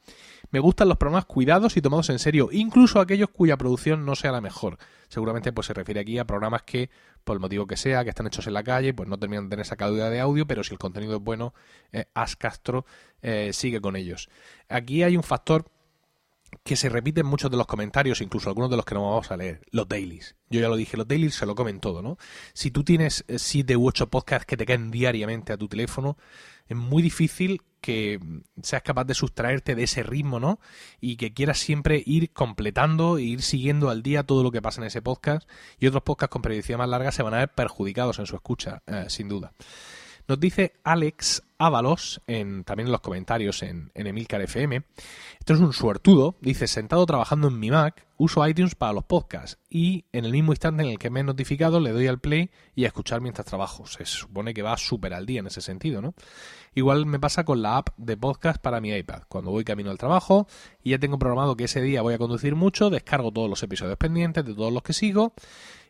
Me 0.50 0.60
gustan 0.60 0.88
los 0.88 0.98
programas 0.98 1.24
cuidados 1.24 1.76
y 1.76 1.82
tomados 1.82 2.10
en 2.10 2.18
serio, 2.18 2.48
incluso 2.52 3.00
aquellos 3.00 3.30
cuya 3.30 3.56
producción 3.56 4.04
no 4.04 4.14
sea 4.14 4.32
la 4.32 4.40
mejor. 4.40 4.78
Seguramente 5.08 5.52
pues 5.52 5.66
se 5.66 5.74
refiere 5.74 6.00
aquí 6.00 6.18
a 6.18 6.26
programas 6.26 6.62
que, 6.62 6.90
por 7.24 7.34
el 7.34 7.40
motivo 7.40 7.66
que 7.66 7.76
sea, 7.76 8.04
que 8.04 8.10
están 8.10 8.26
hechos 8.26 8.46
en 8.46 8.54
la 8.54 8.62
calle, 8.62 8.94
pues 8.94 9.08
no 9.08 9.18
terminan 9.18 9.44
de 9.44 9.50
tener 9.50 9.64
esa 9.64 9.76
calidad 9.76 10.10
de 10.10 10.20
audio, 10.20 10.46
pero 10.46 10.62
si 10.62 10.72
el 10.72 10.78
contenido 10.78 11.16
es 11.16 11.22
bueno, 11.22 11.54
eh, 11.92 12.06
As 12.14 12.36
Castro 12.36 12.84
eh, 13.22 13.50
sigue 13.52 13.80
con 13.80 13.96
ellos. 13.96 14.28
Aquí 14.68 15.02
hay 15.02 15.16
un 15.16 15.22
factor 15.22 15.66
que 16.64 16.76
se 16.76 16.88
repiten 16.88 17.26
muchos 17.26 17.50
de 17.50 17.58
los 17.58 17.66
comentarios, 17.66 18.22
incluso 18.22 18.48
algunos 18.48 18.70
de 18.70 18.76
los 18.76 18.86
que 18.86 18.94
no 18.94 19.02
vamos 19.02 19.30
a 19.30 19.36
leer, 19.36 19.60
los 19.70 19.86
dailies. 19.86 20.34
Yo 20.48 20.60
ya 20.60 20.68
lo 20.68 20.76
dije, 20.76 20.96
los 20.96 21.06
dailies 21.06 21.34
se 21.34 21.44
lo 21.44 21.54
comen 21.54 21.78
todo, 21.78 22.00
¿no? 22.00 22.16
Si 22.54 22.70
tú 22.70 22.84
tienes 22.84 23.22
eh, 23.28 23.38
siete 23.38 23.76
u 23.76 23.86
ocho 23.86 24.08
podcasts 24.08 24.46
que 24.46 24.56
te 24.56 24.64
caen 24.64 24.90
diariamente 24.90 25.52
a 25.52 25.58
tu 25.58 25.68
teléfono, 25.68 26.16
es 26.66 26.76
muy 26.76 27.02
difícil 27.02 27.60
que 27.82 28.18
seas 28.62 28.82
capaz 28.82 29.04
de 29.04 29.12
sustraerte 29.12 29.74
de 29.74 29.82
ese 29.82 30.02
ritmo, 30.02 30.40
¿no? 30.40 30.58
Y 31.02 31.16
que 31.16 31.34
quieras 31.34 31.58
siempre 31.58 32.02
ir 32.06 32.32
completando 32.32 33.18
e 33.18 33.22
ir 33.24 33.42
siguiendo 33.42 33.90
al 33.90 34.02
día 34.02 34.22
todo 34.22 34.42
lo 34.42 34.50
que 34.50 34.62
pasa 34.62 34.80
en 34.80 34.86
ese 34.86 35.02
podcast. 35.02 35.46
Y 35.78 35.86
otros 35.86 36.02
podcasts 36.02 36.32
con 36.32 36.40
periodicidad 36.40 36.78
más 36.78 36.88
larga 36.88 37.12
se 37.12 37.22
van 37.22 37.34
a 37.34 37.38
ver 37.38 37.50
perjudicados 37.50 38.18
en 38.20 38.26
su 38.26 38.36
escucha, 38.36 38.82
eh, 38.86 39.04
sin 39.08 39.28
duda. 39.28 39.52
Nos 40.26 40.40
dice 40.40 40.72
Alex 40.84 41.42
Ábalos, 41.58 42.22
en, 42.26 42.64
también 42.64 42.88
en 42.88 42.92
los 42.92 43.00
comentarios 43.00 43.62
en, 43.62 43.90
en 43.94 44.06
Emilcar 44.06 44.40
FM. 44.40 44.82
Esto 45.38 45.54
es 45.54 45.60
un 45.60 45.72
suertudo. 45.72 46.36
Dice, 46.40 46.66
sentado 46.66 47.04
trabajando 47.06 47.48
en 47.48 47.58
mi 47.58 47.70
Mac, 47.70 48.06
uso 48.16 48.46
iTunes 48.46 48.74
para 48.74 48.92
los 48.92 49.04
podcasts 49.04 49.58
y 49.68 50.06
en 50.12 50.24
el 50.24 50.32
mismo 50.32 50.52
instante 50.52 50.82
en 50.82 50.88
el 50.88 50.98
que 50.98 51.10
me 51.10 51.20
he 51.20 51.24
notificado 51.24 51.80
le 51.80 51.92
doy 51.92 52.06
al 52.06 52.20
play 52.20 52.50
y 52.74 52.84
a 52.84 52.86
escuchar 52.88 53.20
mientras 53.20 53.46
trabajo. 53.46 53.86
Se 53.86 54.06
supone 54.06 54.54
que 54.54 54.62
va 54.62 54.76
súper 54.76 55.12
al 55.14 55.26
día 55.26 55.40
en 55.40 55.46
ese 55.46 55.60
sentido, 55.60 56.00
¿no? 56.00 56.14
Igual 56.74 57.06
me 57.06 57.20
pasa 57.20 57.44
con 57.44 57.60
la 57.62 57.76
app 57.76 57.90
de 57.96 58.16
podcast 58.16 58.60
para 58.60 58.80
mi 58.80 58.90
iPad. 58.90 59.24
Cuando 59.28 59.50
voy 59.50 59.64
camino 59.64 59.90
al 59.90 59.98
trabajo 59.98 60.46
y 60.82 60.90
ya 60.90 60.98
tengo 60.98 61.18
programado 61.18 61.56
que 61.56 61.64
ese 61.64 61.82
día 61.82 62.02
voy 62.02 62.14
a 62.14 62.18
conducir 62.18 62.54
mucho, 62.54 62.90
descargo 62.90 63.30
todos 63.30 63.50
los 63.50 63.62
episodios 63.62 63.98
pendientes 63.98 64.44
de 64.44 64.54
todos 64.54 64.72
los 64.72 64.82
que 64.82 64.92
sigo 64.92 65.34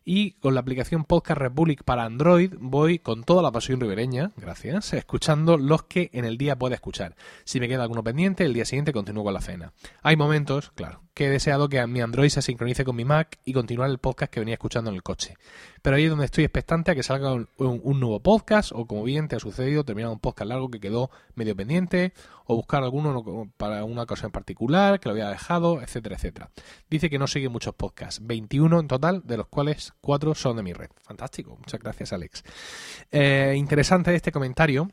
y 0.04 0.32
con 0.32 0.54
la 0.54 0.60
aplicación 0.60 1.04
Podcast 1.04 1.40
Republic 1.40 1.82
para 1.82 2.04
Android 2.04 2.52
voy 2.58 2.98
con 2.98 3.24
toda 3.24 3.42
la 3.42 3.52
pasión 3.52 3.80
ribereña, 3.80 4.32
gracias, 4.36 4.92
escuchando 4.92 5.56
los 5.56 5.84
que 5.84 6.10
en 6.12 6.24
el 6.24 6.36
día 6.36 6.56
pueda 6.56 6.74
escuchar. 6.74 7.16
Si 7.44 7.58
me 7.58 7.68
queda 7.68 7.82
alguno 7.82 8.04
pendiente, 8.04 8.44
el 8.44 8.52
día 8.52 8.66
siguiente 8.66 8.92
continúo 8.92 9.24
con 9.24 9.34
la 9.34 9.40
cena. 9.40 9.72
Hay 10.02 10.16
momentos, 10.16 10.72
claro, 10.74 11.00
que 11.14 11.26
he 11.26 11.30
deseado 11.30 11.68
que 11.68 11.84
mi 11.86 12.00
Android 12.00 12.28
se 12.28 12.42
sincronice 12.42 12.84
con 12.84 12.96
mi 12.96 13.04
Mac 13.04 13.38
y 13.44 13.52
continuar 13.52 13.88
el 13.88 13.98
podcast 13.98 14.32
que 14.32 14.40
venía 14.40 14.54
escuchando 14.54 14.90
en 14.90 14.96
el 14.96 15.02
coche. 15.02 15.36
Pero 15.80 15.96
ahí 15.96 16.04
es 16.04 16.10
donde 16.10 16.24
estoy 16.26 16.44
expectante 16.44 16.90
a 16.90 16.94
que 16.94 17.02
salga 17.02 17.32
un, 17.32 17.48
nuevo 18.00 18.20
podcast 18.20 18.72
o 18.72 18.86
como 18.86 19.04
bien 19.04 19.28
te 19.28 19.36
ha 19.36 19.40
sucedido, 19.40 19.84
terminar 19.84 20.10
un 20.10 20.18
podcast 20.18 20.48
largo 20.48 20.70
que 20.70 20.80
quedó 20.80 21.10
medio 21.34 21.54
pendiente 21.54 22.12
o 22.46 22.56
buscar 22.56 22.82
alguno 22.82 23.50
para 23.56 23.84
una 23.84 24.06
cosa 24.06 24.26
en 24.26 24.32
particular 24.32 25.00
que 25.00 25.08
lo 25.08 25.12
había 25.12 25.28
dejado, 25.28 25.80
etcétera, 25.80 26.16
etcétera. 26.16 26.50
Dice 26.90 27.08
que 27.08 27.18
no 27.18 27.26
sigue 27.26 27.48
muchos 27.48 27.74
podcasts, 27.74 28.20
21 28.24 28.80
en 28.80 28.88
total, 28.88 29.22
de 29.24 29.36
los 29.36 29.46
cuales 29.46 29.93
4 30.00 30.34
son 30.34 30.56
de 30.56 30.62
mi 30.62 30.72
red. 30.72 30.90
Fantástico, 31.02 31.56
muchas 31.56 31.80
gracias 31.80 32.12
Alex. 32.12 32.42
Eh, 33.10 33.54
interesante 33.56 34.14
este 34.14 34.32
comentario 34.32 34.88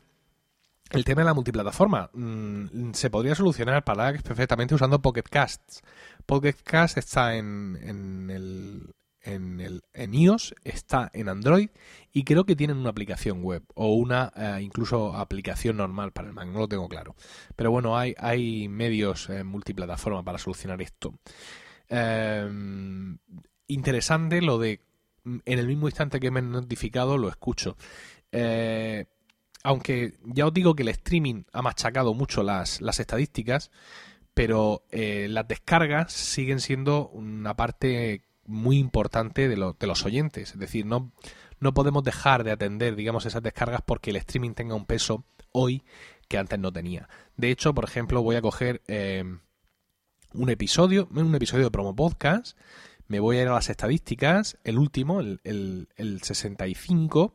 el 0.92 1.04
tema 1.04 1.22
de 1.22 1.26
la 1.26 1.34
multiplataforma 1.34 2.10
mm, 2.12 2.92
se 2.92 3.10
podría 3.10 3.34
solucionar 3.34 3.82
para 3.82 4.12
perfectamente 4.12 4.74
usando 4.74 5.00
Pocket 5.00 5.22
Casts. 5.22 5.80
Pocket 6.26 6.56
Cast 6.62 6.98
está 6.98 7.34
en, 7.36 7.78
en, 7.82 8.30
el, 8.30 9.82
en, 9.94 10.14
iOS, 10.14 10.54
está 10.64 11.10
en 11.14 11.30
Android 11.30 11.70
y 12.12 12.24
creo 12.24 12.44
que 12.44 12.56
tienen 12.56 12.76
una 12.76 12.90
aplicación 12.90 13.42
web 13.42 13.62
o 13.74 13.94
una 13.94 14.32
eh, 14.36 14.58
incluso 14.60 15.16
aplicación 15.16 15.78
normal 15.78 16.12
para 16.12 16.28
el 16.28 16.34
Mac, 16.34 16.48
no 16.48 16.58
lo 16.58 16.68
tengo 16.68 16.88
claro. 16.88 17.16
Pero 17.56 17.70
bueno, 17.70 17.96
hay, 17.96 18.14
hay 18.18 18.68
medios 18.68 19.30
en 19.30 19.46
multiplataforma 19.46 20.22
para 20.22 20.38
solucionar 20.38 20.82
esto. 20.82 21.14
Interesante 23.66 24.42
lo 24.42 24.58
de 24.58 24.80
en 25.24 25.58
el 25.58 25.66
mismo 25.66 25.88
instante 25.88 26.20
que 26.20 26.30
me 26.30 26.40
he 26.40 26.42
notificado 26.42 27.18
lo 27.18 27.28
escucho. 27.28 27.76
Eh, 28.32 29.06
aunque 29.62 30.14
ya 30.24 30.46
os 30.46 30.54
digo 30.54 30.74
que 30.74 30.82
el 30.82 30.88
streaming 30.88 31.44
ha 31.52 31.62
machacado 31.62 32.14
mucho 32.14 32.42
las, 32.42 32.80
las 32.80 32.98
estadísticas, 32.98 33.70
pero 34.34 34.84
eh, 34.90 35.26
las 35.28 35.46
descargas 35.46 36.12
siguen 36.12 36.60
siendo 36.60 37.08
una 37.08 37.54
parte 37.54 38.22
muy 38.44 38.78
importante 38.78 39.48
de, 39.48 39.74
de, 39.78 39.86
los 39.86 40.04
oyentes. 40.04 40.52
Es 40.52 40.58
decir, 40.58 40.84
no, 40.84 41.12
no 41.60 41.74
podemos 41.74 42.02
dejar 42.02 42.42
de 42.42 42.50
atender, 42.50 42.96
digamos, 42.96 43.24
esas 43.26 43.42
descargas 43.42 43.82
porque 43.86 44.10
el 44.10 44.16
streaming 44.16 44.54
tenga 44.54 44.74
un 44.74 44.86
peso 44.86 45.24
hoy 45.52 45.84
que 46.28 46.38
antes 46.38 46.58
no 46.58 46.72
tenía. 46.72 47.08
De 47.36 47.50
hecho, 47.50 47.74
por 47.74 47.84
ejemplo, 47.84 48.22
voy 48.22 48.36
a 48.36 48.42
coger 48.42 48.82
eh, 48.88 49.22
un 50.34 50.50
episodio, 50.50 51.08
un 51.10 51.34
episodio 51.34 51.64
de 51.64 51.70
promo 51.70 51.94
podcast, 51.94 52.56
me 53.12 53.20
voy 53.20 53.36
a 53.36 53.42
ir 53.42 53.48
a 53.48 53.52
las 53.52 53.68
estadísticas, 53.68 54.56
el 54.64 54.78
último, 54.78 55.20
el, 55.20 55.42
el, 55.44 55.90
el 55.96 56.22
65, 56.22 57.34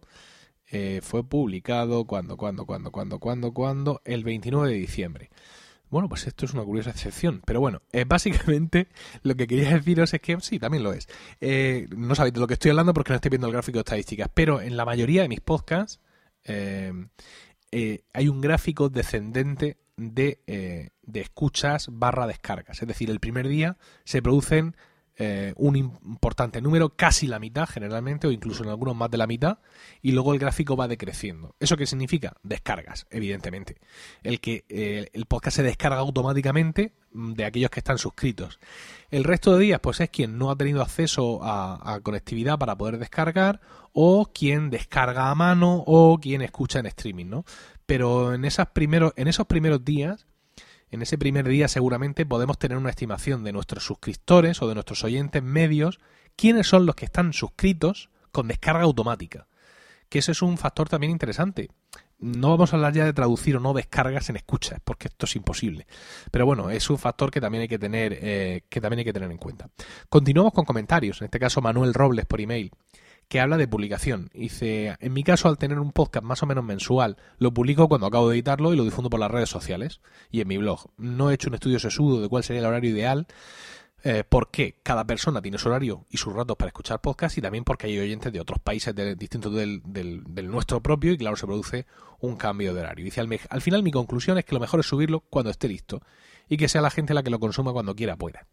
eh, 0.72 1.02
fue 1.04 1.24
publicado 1.24 2.06
cuando, 2.06 2.36
cuando, 2.36 2.66
cuando, 2.66 2.90
cuando, 2.90 3.20
cuando, 3.20 3.54
cuando, 3.54 4.02
el 4.04 4.24
29 4.24 4.72
de 4.72 4.76
diciembre. 4.76 5.30
Bueno, 5.92 6.10
pues 6.10 6.26
esto 6.26 6.46
es 6.46 6.54
una 6.56 6.64
curiosa 6.64 6.90
excepción, 6.90 7.44
pero 7.46 7.60
bueno, 7.60 7.84
eh, 7.92 8.06
básicamente 8.08 8.88
lo 9.22 9.36
que 9.36 9.46
quería 9.46 9.70
deciros 9.70 10.12
es 10.16 10.20
que 10.20 10.36
sí, 10.42 10.58
también 10.58 10.82
lo 10.82 10.94
es. 10.94 11.08
Eh, 11.42 11.86
no 11.96 12.16
sabéis 12.16 12.34
de 12.34 12.40
lo 12.40 12.48
que 12.48 12.56
estoy 12.56 12.72
hablando 12.72 12.96
porque 12.96 13.12
no 13.12 13.18
estoy 13.18 13.30
viendo 13.30 13.46
el 13.46 13.54
gráfico 13.54 13.78
de 13.78 13.82
estadísticas, 13.82 14.32
pero 14.34 14.62
en 14.62 14.78
la 14.78 14.84
mayoría 14.84 15.22
de 15.22 15.30
mis 15.30 15.42
podcasts 15.42 16.00
hay 16.44 18.28
un 18.28 18.42
gráfico 18.42 18.90
descendente 18.90 19.78
de, 19.96 20.92
de 21.04 21.22
escuchas 21.22 21.90
barra 21.92 22.26
descargas. 22.26 22.82
Es 22.82 22.88
decir, 22.88 23.12
el 23.12 23.20
primer 23.20 23.48
día 23.48 23.78
se 24.06 24.24
producen 24.24 24.76
eh, 25.20 25.54
un 25.58 25.76
importante 25.76 26.62
número, 26.62 26.90
casi 26.90 27.26
la 27.26 27.40
mitad 27.40 27.68
generalmente, 27.68 28.28
o 28.28 28.32
incluso 28.32 28.64
en 28.64 28.70
algunos 28.70 28.96
más 28.96 29.10
de 29.10 29.18
la 29.18 29.26
mitad, 29.26 29.58
y 30.04 30.12
luego 30.12 30.32
el 30.32 30.40
gráfico 30.40 30.78
va 30.78 30.88
decreciendo. 30.88 31.56
¿Eso 31.60 31.76
qué 31.76 31.88
significa? 31.88 32.36
Descargas, 32.44 33.08
evidentemente. 33.10 33.78
El 34.22 34.40
que 34.40 34.66
eh, 34.70 35.10
el 35.14 35.26
podcast 35.26 35.58
se 35.58 35.64
descarga 35.64 35.98
automáticamente 35.98 36.94
mm, 37.14 37.34
de 37.34 37.46
aquellos 37.46 37.72
que 37.72 37.80
están 37.80 37.98
suscritos. 37.98 38.60
El 39.10 39.24
resto 39.24 39.56
de 39.56 39.64
días, 39.64 39.80
pues 39.80 40.00
es 40.02 40.12
quien 40.12 40.38
no 40.38 40.52
ha 40.52 40.56
tenido 40.56 40.84
acceso 40.84 41.40
a, 41.42 42.00
conectividad 42.04 42.60
para 42.60 42.78
poder 42.78 43.00
descargar, 43.00 43.60
o 43.94 44.32
quien 44.32 44.70
descarga 44.70 45.32
a 45.32 45.36
mano, 45.36 45.84
o 45.88 46.20
quien 46.20 46.44
escucha 46.44 46.78
en 46.78 46.86
streaming, 46.86 47.26
¿no? 47.26 47.44
Pero 47.88 48.36
en, 48.36 48.46
esas 48.46 48.68
primeros, 48.68 49.14
en 49.16 49.28
esos 49.28 49.48
primeros 49.48 49.84
días 49.84 50.27
en 50.90 51.02
ese 51.02 51.18
primer 51.18 51.48
día 51.48 51.68
seguramente 51.68 52.26
podemos 52.26 52.58
tener 52.58 52.78
una 52.78 52.90
estimación 52.90 53.44
de 53.44 53.52
nuestros 53.52 53.84
suscriptores 53.84 54.62
o 54.62 54.68
de 54.68 54.74
nuestros 54.74 55.04
oyentes 55.04 55.44
medios, 55.44 56.00
quiénes 56.36 56.68
son 56.68 56.86
los 56.86 56.96
que 56.96 57.06
están 57.06 57.34
suscritos 57.34 58.10
con 58.32 58.48
descarga 58.48 58.84
automática. 58.84 59.48
Que 60.10 60.20
eso 60.20 60.32
es 60.32 60.42
un 60.42 60.58
factor 60.58 60.88
también 60.88 61.12
interesante. 61.12 61.70
No 62.20 62.50
vamos 62.50 62.72
a 62.74 62.78
hablar 62.78 62.94
ya 62.94 63.06
de 63.06 63.14
traducir 63.14 63.58
o 63.58 63.60
no 63.60 63.74
descargas 63.74 64.30
en 64.30 64.38
escuchas, 64.38 64.80
porque 64.84 65.08
esto 65.10 65.26
es 65.26 65.36
imposible. 65.36 65.86
Pero 66.32 66.46
bueno, 66.46 66.70
es 66.70 66.90
un 66.90 66.98
factor 66.98 67.30
que 67.30 67.42
también 67.42 67.64
hay 67.64 67.68
que 67.68 67.78
tener, 67.78 68.18
eh, 68.22 68.64
que 68.70 68.82
también 68.82 69.00
hay 69.00 69.06
que 69.06 69.14
tener 69.14 69.30
en 69.30 69.38
cuenta. 69.38 69.70
Continuamos 70.10 70.54
con 70.54 70.66
comentarios. 70.66 71.22
En 71.22 71.26
este 71.26 71.40
caso, 71.40 71.62
Manuel 71.62 71.94
Robles 71.94 72.26
por 72.26 72.42
email 72.42 72.72
que 73.28 73.40
habla 73.40 73.58
de 73.58 73.68
publicación. 73.68 74.30
Dice, 74.34 74.96
en 75.00 75.14
mi 75.14 75.24
caso, 75.24 75.50
al 75.50 75.58
tener 75.58 75.80
un 75.80 75.92
podcast 75.92 76.26
más 76.26 76.44
o 76.44 76.46
menos 76.46 76.64
mensual, 76.64 77.18
lo 77.38 77.54
publico 77.54 77.88
cuando 77.88 78.08
acabo 78.08 78.30
de 78.30 78.36
editarlo 78.36 78.74
y 78.74 78.78
lo 78.78 78.84
difundo 78.84 79.10
por 79.10 79.20
las 79.20 79.32
redes 79.32 79.50
sociales 79.50 80.02
y 80.32 80.42
en 80.42 80.48
mi 80.48 80.58
blog. 80.58 80.92
No 80.98 81.30
he 81.30 81.34
hecho 81.34 81.50
un 81.50 81.56
estudio 81.56 81.80
sesudo 81.80 82.22
de 82.22 82.30
cuál 82.30 82.44
sería 82.44 82.62
el 82.62 82.68
horario 82.68 82.92
ideal, 82.92 83.28
eh, 84.04 84.24
porque 84.28 84.80
cada 84.84 85.06
persona 85.06 85.42
tiene 85.42 85.58
su 85.58 85.68
horario 85.70 86.06
y 86.10 86.18
sus 86.18 86.34
ratos 86.34 86.56
para 86.56 86.70
escuchar 86.70 87.02
podcast 87.02 87.38
y 87.38 87.42
también 87.42 87.64
porque 87.64 87.88
hay 87.88 88.00
oyentes 88.00 88.32
de 88.32 88.40
otros 88.40 88.60
países 88.60 88.94
distintos 89.18 89.54
del, 89.54 89.82
del, 89.84 90.48
nuestro 90.50 90.82
propio 90.82 91.12
y 91.12 91.18
claro, 91.18 91.36
se 91.36 91.48
produce 91.48 91.86
un 92.20 92.38
cambio 92.38 92.74
de 92.74 92.82
horario. 92.82 93.04
Dice, 93.04 93.22
al, 93.22 93.40
al 93.50 93.62
final 93.62 93.84
mi 93.84 93.92
conclusión 93.92 94.38
es 94.38 94.46
que 94.46 94.54
lo 94.54 94.62
mejor 94.62 94.80
es 94.80 94.86
subirlo 94.86 95.22
cuando 95.22 95.50
esté 95.50 95.68
listo 95.68 96.02
y 96.48 96.58
que 96.58 96.70
sea 96.70 96.82
la 96.82 96.92
gente 96.92 97.14
la 97.14 97.24
que 97.24 97.30
lo 97.30 97.40
consuma 97.40 97.74
cuando 97.74 97.96
quiera 97.96 98.16
pueda. 98.16 98.48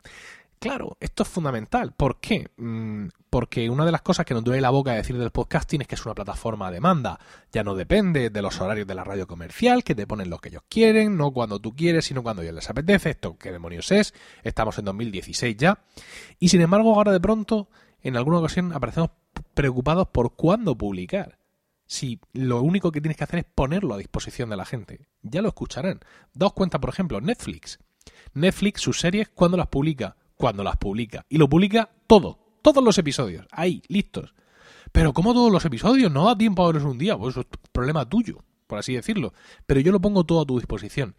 Claro, 0.64 0.96
esto 0.98 1.24
es 1.24 1.28
fundamental. 1.28 1.92
¿Por 1.92 2.20
qué? 2.20 2.48
Mm, 2.56 3.08
porque 3.28 3.68
una 3.68 3.84
de 3.84 3.92
las 3.92 4.00
cosas 4.00 4.24
que 4.24 4.32
nos 4.32 4.42
duele 4.42 4.62
la 4.62 4.70
boca 4.70 4.92
de 4.92 4.96
decir 4.96 5.18
del 5.18 5.30
podcasting 5.30 5.82
es 5.82 5.86
que 5.86 5.94
es 5.94 6.06
una 6.06 6.14
plataforma 6.14 6.68
a 6.68 6.70
demanda. 6.70 7.20
Ya 7.52 7.62
no 7.62 7.74
depende 7.74 8.30
de 8.30 8.40
los 8.40 8.58
horarios 8.62 8.86
de 8.86 8.94
la 8.94 9.04
radio 9.04 9.26
comercial, 9.26 9.84
que 9.84 9.94
te 9.94 10.06
ponen 10.06 10.30
lo 10.30 10.38
que 10.38 10.48
ellos 10.48 10.62
quieren, 10.66 11.18
no 11.18 11.32
cuando 11.32 11.58
tú 11.58 11.76
quieres, 11.76 12.06
sino 12.06 12.22
cuando 12.22 12.40
ellos 12.40 12.54
les 12.54 12.70
apetece. 12.70 13.10
Esto, 13.10 13.36
¿qué 13.36 13.52
demonios 13.52 13.92
es? 13.92 14.14
Estamos 14.42 14.78
en 14.78 14.86
2016 14.86 15.54
ya. 15.58 15.84
Y 16.38 16.48
sin 16.48 16.62
embargo, 16.62 16.94
ahora 16.94 17.12
de 17.12 17.20
pronto, 17.20 17.68
en 18.00 18.16
alguna 18.16 18.38
ocasión, 18.38 18.72
aparecemos 18.72 19.10
preocupados 19.52 20.08
por 20.08 20.34
cuándo 20.34 20.78
publicar. 20.78 21.40
Si 21.84 22.20
lo 22.32 22.62
único 22.62 22.90
que 22.90 23.02
tienes 23.02 23.18
que 23.18 23.24
hacer 23.24 23.40
es 23.40 23.46
ponerlo 23.54 23.92
a 23.92 23.98
disposición 23.98 24.48
de 24.48 24.56
la 24.56 24.64
gente, 24.64 25.08
ya 25.20 25.42
lo 25.42 25.48
escucharán. 25.48 26.00
Daos 26.32 26.54
cuenta, 26.54 26.80
por 26.80 26.88
ejemplo, 26.88 27.20
Netflix. 27.20 27.80
Netflix, 28.32 28.80
sus 28.80 28.98
series, 28.98 29.28
¿cuándo 29.28 29.58
las 29.58 29.66
publica? 29.66 30.16
Cuando 30.36 30.64
las 30.64 30.76
publica. 30.76 31.24
Y 31.28 31.38
lo 31.38 31.48
publica 31.48 31.90
todo, 32.06 32.38
todos 32.62 32.82
los 32.82 32.98
episodios, 32.98 33.46
ahí, 33.50 33.82
listos. 33.88 34.34
Pero 34.92 35.12
como 35.12 35.32
todos 35.32 35.50
los 35.50 35.64
episodios, 35.64 36.12
no 36.12 36.26
da 36.26 36.38
tiempo 36.38 36.62
a 36.62 36.66
verlos 36.66 36.84
un 36.84 36.98
día, 36.98 37.16
pues 37.16 37.34
eso 37.34 37.40
es 37.40 37.46
problema 37.72 38.08
tuyo, 38.08 38.44
por 38.66 38.78
así 38.78 38.94
decirlo. 38.94 39.32
Pero 39.66 39.80
yo 39.80 39.92
lo 39.92 40.00
pongo 40.00 40.24
todo 40.24 40.42
a 40.42 40.46
tu 40.46 40.58
disposición. 40.58 41.16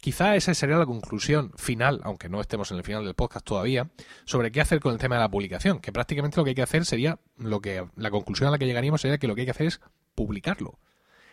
Quizá 0.00 0.36
esa 0.36 0.54
sería 0.54 0.76
la 0.76 0.86
conclusión 0.86 1.52
final, 1.56 2.00
aunque 2.04 2.28
no 2.28 2.40
estemos 2.40 2.70
en 2.70 2.78
el 2.78 2.84
final 2.84 3.04
del 3.04 3.14
podcast 3.14 3.44
todavía, 3.44 3.90
sobre 4.24 4.50
qué 4.50 4.60
hacer 4.60 4.80
con 4.80 4.92
el 4.92 4.98
tema 4.98 5.16
de 5.16 5.22
la 5.22 5.30
publicación, 5.30 5.80
que 5.80 5.92
prácticamente 5.92 6.36
lo 6.36 6.44
que 6.44 6.50
hay 6.50 6.54
que 6.54 6.62
hacer 6.62 6.84
sería, 6.84 7.18
lo 7.36 7.60
que 7.60 7.86
la 7.96 8.10
conclusión 8.10 8.48
a 8.48 8.52
la 8.52 8.58
que 8.58 8.66
llegaríamos 8.66 9.00
sería 9.00 9.18
que 9.18 9.26
lo 9.26 9.34
que 9.34 9.42
hay 9.42 9.46
que 9.46 9.52
hacer 9.52 9.66
es 9.66 9.80
publicarlo 10.14 10.78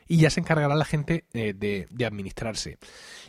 y 0.08 0.18
ya 0.18 0.30
se 0.30 0.40
encargará 0.40 0.76
la 0.76 0.86
gente 0.86 1.26
eh, 1.34 1.54
de, 1.54 2.06
administrarse. 2.06 2.78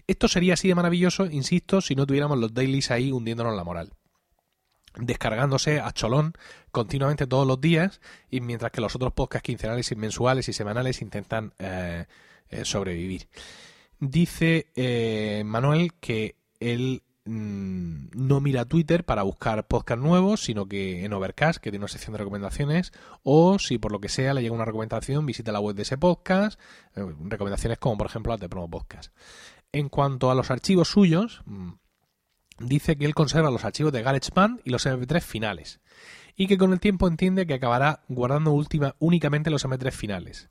Esto 0.06 0.28
sería 0.28 0.54
así 0.54 0.68
de 0.68 0.74
maravilloso, 0.74 1.26
insisto, 1.26 1.80
si 1.80 1.94
no 1.94 2.06
tuviéramos 2.06 2.38
los 2.38 2.52
dailies 2.54 2.90
ahí 2.90 3.12
hundiéndonos 3.12 3.56
la 3.56 3.64
moral 3.64 3.92
descargándose 4.98 5.78
a 5.78 5.92
cholón 5.92 6.32
continuamente 6.70 7.26
todos 7.26 7.46
los 7.46 7.60
días 7.60 8.00
y 8.30 8.40
mientras 8.40 8.72
que 8.72 8.80
los 8.80 8.96
otros 8.96 9.12
podcasts 9.12 9.44
quincenales 9.44 9.92
y 9.92 9.94
mensuales 9.94 10.48
y 10.48 10.54
semanales 10.54 11.02
intentan 11.02 11.52
eh, 11.58 12.06
eh, 12.48 12.64
sobrevivir. 12.64 13.28
Dice 14.00 14.72
Manuel 15.44 15.92
que 16.00 16.36
él 16.60 17.02
Mm, 17.26 18.10
no 18.14 18.40
mira 18.40 18.66
Twitter 18.66 19.04
para 19.04 19.24
buscar 19.24 19.66
podcast 19.66 20.00
nuevos, 20.00 20.40
sino 20.44 20.66
que 20.66 21.04
en 21.04 21.12
Overcast, 21.12 21.60
que 21.60 21.70
tiene 21.70 21.82
una 21.82 21.88
sección 21.88 22.12
de 22.12 22.18
recomendaciones, 22.18 22.92
o 23.24 23.58
si 23.58 23.78
por 23.78 23.90
lo 23.90 24.00
que 24.00 24.08
sea 24.08 24.32
le 24.32 24.42
llega 24.42 24.54
una 24.54 24.64
recomendación, 24.64 25.26
visita 25.26 25.50
la 25.50 25.58
web 25.58 25.74
de 25.74 25.82
ese 25.82 25.98
podcast, 25.98 26.60
eh, 26.94 27.04
recomendaciones 27.24 27.78
como 27.78 27.98
por 27.98 28.06
ejemplo 28.06 28.32
las 28.32 28.40
de 28.40 28.48
Promo 28.48 28.70
Podcast. 28.70 29.12
En 29.72 29.88
cuanto 29.88 30.30
a 30.30 30.36
los 30.36 30.52
archivos 30.52 30.88
suyos, 30.88 31.42
mm, 31.46 31.72
dice 32.60 32.96
que 32.96 33.06
él 33.06 33.14
conserva 33.14 33.50
los 33.50 33.64
archivos 33.64 33.92
de 33.92 34.02
GarageBand 34.02 34.60
y 34.64 34.70
los 34.70 34.86
MP3 34.86 35.24
finales, 35.24 35.80
y 36.36 36.46
que 36.46 36.58
con 36.58 36.72
el 36.72 36.78
tiempo 36.78 37.08
entiende 37.08 37.46
que 37.46 37.54
acabará 37.54 38.04
guardando 38.08 38.52
última, 38.52 38.94
únicamente 39.00 39.50
los 39.50 39.64
MP3 39.64 39.92
finales. 39.92 40.48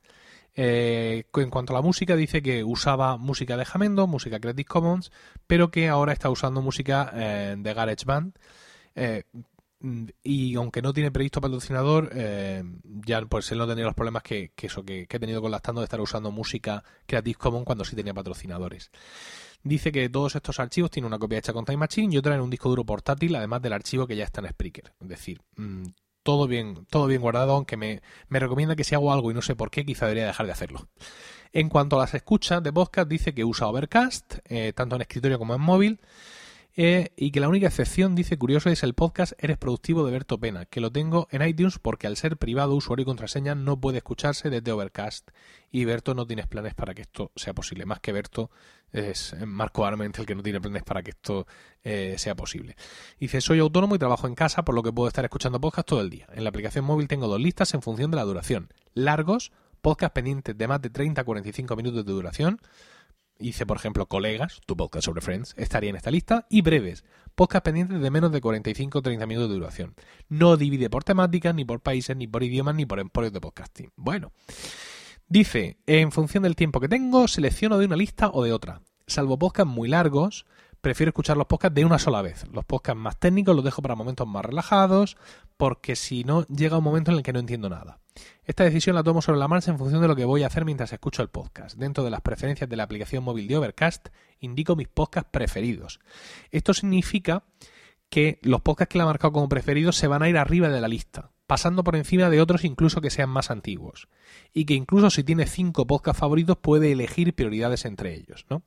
Eh, 0.56 1.26
en 1.36 1.50
cuanto 1.50 1.74
a 1.74 1.76
la 1.76 1.82
música, 1.82 2.16
dice 2.16 2.42
que 2.42 2.64
usaba 2.64 3.18
música 3.18 3.58
de 3.58 3.66
Jamendo, 3.66 4.08
música 4.08 4.40
Creative 4.40 4.66
Commons, 4.66 5.12
pero 5.48 5.70
que 5.70 5.90
ahora 5.90 6.14
está 6.14 6.30
usando 6.30 6.62
música 6.62 7.12
eh, 7.14 7.56
de 7.58 7.74
GarageBand. 7.74 8.38
Eh, 8.96 9.24
y 10.24 10.56
aunque 10.56 10.82
no 10.82 10.94
tiene 10.94 11.12
previsto 11.12 11.42
patrocinador, 11.42 12.10
eh, 12.14 12.64
ya 12.84 13.22
pues 13.26 13.52
él 13.52 13.58
no 13.58 13.68
tenía 13.68 13.86
los 13.86 13.94
problemas 13.94 14.24
que, 14.24 14.52
eso 14.58 14.84
que, 14.84 15.02
he 15.02 15.20
tenido 15.20 15.42
con 15.42 15.52
de 15.52 15.84
estar 15.84 16.02
usando 16.02 16.32
música 16.32 16.84
Creative 17.06 17.36
Commons 17.36 17.66
cuando 17.66 17.86
sí 17.86 17.96
tenía 17.96 18.14
patrocinadores. 18.14 18.90
Dice 19.64 19.92
que 19.92 20.10
todos 20.10 20.36
estos 20.36 20.60
archivos 20.60 20.92
tienen 20.92 21.08
una 21.08 21.20
copia 21.20 21.40
hecha 21.40 21.54
con 21.54 21.66
Time 21.66 21.78
Machine 21.78 22.14
y 22.14 22.18
otra 22.18 22.36
en 22.36 22.42
un 22.42 22.50
disco 22.50 22.70
duro 22.70 22.86
portátil, 22.86 23.36
además 23.36 23.62
del 23.62 23.74
archivo 23.74 24.08
que 24.08 24.16
ya 24.16 24.24
está 24.24 24.42
en 24.42 24.50
Spreaker. 24.50 24.94
Es 25.00 25.08
decir, 25.08 25.42
mm, 25.58 25.84
todo 26.26 26.48
bien, 26.48 26.88
todo 26.90 27.06
bien 27.06 27.22
guardado, 27.22 27.54
aunque 27.54 27.78
me, 27.78 28.02
recomienda 28.32 28.76
que 28.76 28.84
si 28.84 28.96
hago 28.96 29.14
algo 29.14 29.30
y 29.30 29.36
no 29.36 29.44
sé 29.44 29.56
por 29.56 29.70
qué, 29.70 29.86
quizá 29.86 30.08
debería 30.08 30.26
dejar 30.26 30.48
de 30.48 30.54
hacerlo. 30.54 30.90
En 31.54 31.70
cuanto 31.70 31.98
a 31.98 32.00
las 32.00 32.16
escuchas 32.16 32.64
de 32.64 32.74
podcast, 32.74 33.08
dice 33.08 33.36
que 33.36 33.46
usa 33.46 33.68
Overcast, 33.68 34.40
eh, 34.46 34.74
tanto 34.76 34.96
en 34.96 35.04
escritorio 35.04 35.38
como 35.38 35.54
en 35.54 35.62
móvil. 35.62 36.02
Eh, 36.78 37.14
y 37.16 37.32
que 37.32 37.40
la 37.40 37.48
única 37.48 37.68
excepción, 37.68 38.16
dice 38.16 38.38
curioso, 38.38 38.70
es 38.70 38.84
el 38.84 38.94
podcast 38.94 39.32
Eres 39.38 39.58
Productivo 39.58 40.06
de 40.06 40.12
Berto 40.12 40.38
Pena, 40.38 40.66
que 40.66 40.82
lo 40.82 40.92
tengo 40.92 41.30
en 41.32 41.42
iTunes 41.48 41.80
porque 41.80 42.06
al 42.06 42.18
ser 42.18 42.36
privado, 42.36 42.76
usuario 42.76 43.04
y 43.04 43.06
contraseña 43.06 43.56
no 43.56 43.80
puede 43.80 44.00
escucharse 44.00 44.50
desde 44.50 44.74
Overcast. 44.74 45.32
Y 45.72 45.86
Berto 45.86 46.14
no 46.14 46.28
tienes 46.28 46.48
planes 46.48 46.74
para 46.74 46.94
que 46.94 47.04
esto 47.04 47.32
sea 47.36 47.54
posible. 47.54 47.86
Más 47.86 48.02
que 48.02 48.12
Berto, 48.12 48.50
es 48.92 49.36
Marco 49.46 49.86
Arment 49.86 50.18
el 50.20 50.26
que 50.26 50.36
no 50.36 50.44
tiene 50.44 50.60
planes 50.60 50.84
para 50.84 51.02
que 51.02 51.12
esto 51.12 51.48
eh, 51.84 52.16
sea 52.18 52.36
posible. 52.36 52.76
Dice, 53.20 53.40
soy 53.40 53.60
autónomo 53.60 53.96
y 53.96 54.00
trabajo 54.00 54.28
en 54.28 54.36
casa, 54.36 54.66
por 54.66 54.76
lo 54.76 54.84
que 54.84 54.92
puedo 54.92 55.08
estar 55.08 55.24
escuchando 55.24 55.62
podcast 55.62 55.88
todo 55.88 56.02
el 56.02 56.10
día. 56.10 56.28
En 56.34 56.44
la 56.44 56.50
aplicación 56.50 56.84
móvil 56.84 57.08
tengo 57.08 57.28
dos 57.28 57.40
listas 57.40 57.74
en 57.74 57.82
función 57.82 58.12
de 58.12 58.18
la 58.18 58.24
duración. 58.24 58.70
Largos, 58.94 59.54
podcast 59.82 60.14
pendientes 60.14 60.58
de 60.58 60.68
más 60.68 60.82
de 60.82 60.90
30 60.90 61.22
a 61.22 61.24
45 61.24 61.76
minutos 61.76 62.06
de 62.06 62.12
duración 62.12 62.60
hice, 63.40 63.66
por 63.66 63.78
ejemplo, 63.78 64.08
Colegas, 64.08 64.62
tu 64.66 64.76
podcast 64.76 65.06
sobre 65.06 65.22
Friends, 65.22 65.54
estaría 65.58 65.90
en 65.90 65.96
esta 65.96 66.12
lista. 66.12 66.46
Y 66.50 66.62
breves, 66.62 67.04
podcast 67.36 67.66
pendientes 67.66 68.00
de 68.02 68.12
menos 68.12 68.32
de 68.32 68.42
45 68.42 69.00
o 69.00 69.02
30 69.02 69.26
minutos 69.26 69.50
de 69.50 69.56
duración. 69.56 69.96
No 70.30 70.58
divide 70.58 70.90
por 70.90 71.04
temáticas, 71.04 71.54
ni 71.54 71.66
por 71.66 71.82
países, 71.82 72.16
ni 72.16 72.28
por 72.28 72.44
idiomas, 72.44 72.76
ni 72.76 72.86
por 72.86 73.00
emporios 73.00 73.34
de 73.34 73.42
podcasting. 73.42 73.92
Bueno, 73.96 74.32
dice, 75.28 75.78
en 75.86 76.12
función 76.12 76.44
del 76.44 76.56
tiempo 76.56 76.80
que 76.80 76.90
tengo, 76.90 77.28
selecciono 77.28 77.78
de 77.78 77.86
una 77.86 77.96
lista 77.96 78.30
o 78.32 78.44
de 78.44 78.54
otra. 78.54 78.82
Salvo 79.08 79.38
podcasts 79.38 79.72
muy 79.72 79.88
largos, 79.88 80.46
prefiero 80.86 81.10
escuchar 81.10 81.36
los 81.36 81.48
podcasts 81.48 81.74
de 81.74 81.84
una 81.84 81.98
sola 81.98 82.22
vez. 82.22 82.46
Los 82.54 82.64
podcasts 82.64 83.02
más 83.02 83.18
técnicos 83.18 83.56
los 83.56 83.66
dejo 83.66 83.82
para 83.82 83.96
momentos 83.96 84.28
más 84.28 84.46
relajados, 84.46 85.18
porque 85.58 85.96
si 85.96 86.24
no, 86.24 86.46
llega 86.46 86.78
un 86.78 86.84
momento 86.84 87.10
en 87.10 87.18
el 87.18 87.24
que 87.24 87.34
no 87.34 87.40
entiendo 87.40 87.70
nada. 87.70 87.98
Esta 88.44 88.66
decisión 88.66 88.96
la 88.96 89.02
tomo 89.02 89.20
sobre 89.24 89.40
la 89.40 89.48
marcha 89.48 89.72
en 89.72 89.80
función 89.80 90.00
de 90.00 90.08
lo 90.08 90.16
que 90.16 90.26
voy 90.26 90.44
a 90.44 90.48
hacer 90.48 90.64
mientras 90.64 90.94
escucho 90.94 91.24
el 91.24 91.30
podcast. 91.30 91.76
Dentro 91.76 92.04
de 92.04 92.12
las 92.12 92.22
preferencias 92.22 92.70
de 92.70 92.76
la 92.76 92.84
aplicación 92.84 93.24
móvil 93.24 93.48
de 93.48 93.58
Overcast, 93.58 94.10
indico 94.42 94.76
mis 94.76 94.88
podcasts 94.88 95.32
preferidos. 95.34 96.00
Esto 96.52 96.76
significa 96.76 97.46
que 98.08 98.38
los 98.44 98.62
podcasts 98.62 98.92
que 98.92 99.00
le 99.00 99.06
ha 99.06 99.08
marcado 99.08 99.34
como 99.34 99.50
preferidos 99.50 99.96
se 99.96 100.06
van 100.06 100.22
a 100.22 100.30
ir 100.30 100.38
arriba 100.38 100.70
de 100.70 100.82
la 100.82 100.88
lista 100.88 101.32
pasando 101.48 101.84
por 101.84 101.96
encima 101.96 102.30
de 102.30 102.42
otros 102.42 102.64
incluso 102.64 103.02
que 103.02 103.10
sean 103.10 103.30
más 103.30 103.52
antiguos. 103.52 104.08
Y 104.54 104.66
que 104.66 104.74
incluso 104.74 105.10
si 105.10 105.24
tiene 105.24 105.46
cinco 105.46 105.86
podcasts 105.86 106.20
favoritos 106.20 106.58
puede 106.58 106.92
elegir 106.92 107.34
prioridades 107.34 107.86
entre 107.86 108.16
ellos, 108.16 108.46
¿no? 108.50 108.64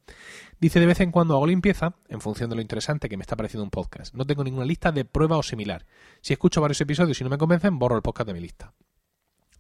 Dice 0.60 0.80
de 0.80 0.86
vez 0.86 1.00
en 1.00 1.10
cuando 1.10 1.34
hago 1.34 1.46
limpieza, 1.46 1.94
en 2.08 2.20
función 2.20 2.50
de 2.50 2.56
lo 2.56 2.62
interesante 2.62 3.08
que 3.08 3.16
me 3.16 3.22
está 3.22 3.36
pareciendo 3.36 3.64
un 3.64 3.70
podcast. 3.70 4.14
No 4.14 4.26
tengo 4.26 4.44
ninguna 4.44 4.64
lista 4.64 4.92
de 4.92 5.04
prueba 5.04 5.36
o 5.36 5.42
similar. 5.42 5.86
Si 6.20 6.32
escucho 6.32 6.60
varios 6.60 6.80
episodios 6.80 7.20
y 7.20 7.24
no 7.24 7.30
me 7.30 7.38
convencen, 7.38 7.78
borro 7.78 7.96
el 7.96 8.02
podcast 8.02 8.28
de 8.28 8.34
mi 8.34 8.40
lista. 8.40 8.74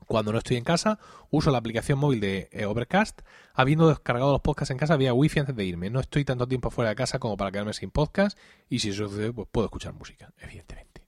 Cuando 0.06 0.32
no 0.32 0.38
estoy 0.38 0.56
en 0.56 0.64
casa, 0.64 0.98
uso 1.28 1.50
la 1.50 1.58
aplicación 1.58 1.98
móvil 1.98 2.20
de 2.20 2.48
eh, 2.50 2.64
Overcast, 2.64 3.20
habiendo 3.52 3.88
descargado 3.88 4.32
los 4.32 4.40
podcasts 4.40 4.70
en 4.70 4.78
casa 4.78 4.96
vía 4.96 5.12
wifi 5.12 5.40
antes 5.40 5.54
de 5.54 5.64
irme. 5.66 5.90
No 5.90 6.00
estoy 6.00 6.24
tanto 6.24 6.48
tiempo 6.48 6.70
fuera 6.70 6.88
de 6.88 6.96
casa 6.96 7.18
como 7.18 7.36
para 7.36 7.50
quedarme 7.50 7.74
sin 7.74 7.90
podcast 7.90 8.38
y 8.70 8.78
si 8.78 8.92
sucede, 8.92 9.32
pues 9.34 9.48
puedo 9.52 9.66
escuchar 9.66 9.92
música, 9.92 10.32
evidentemente. 10.38 11.02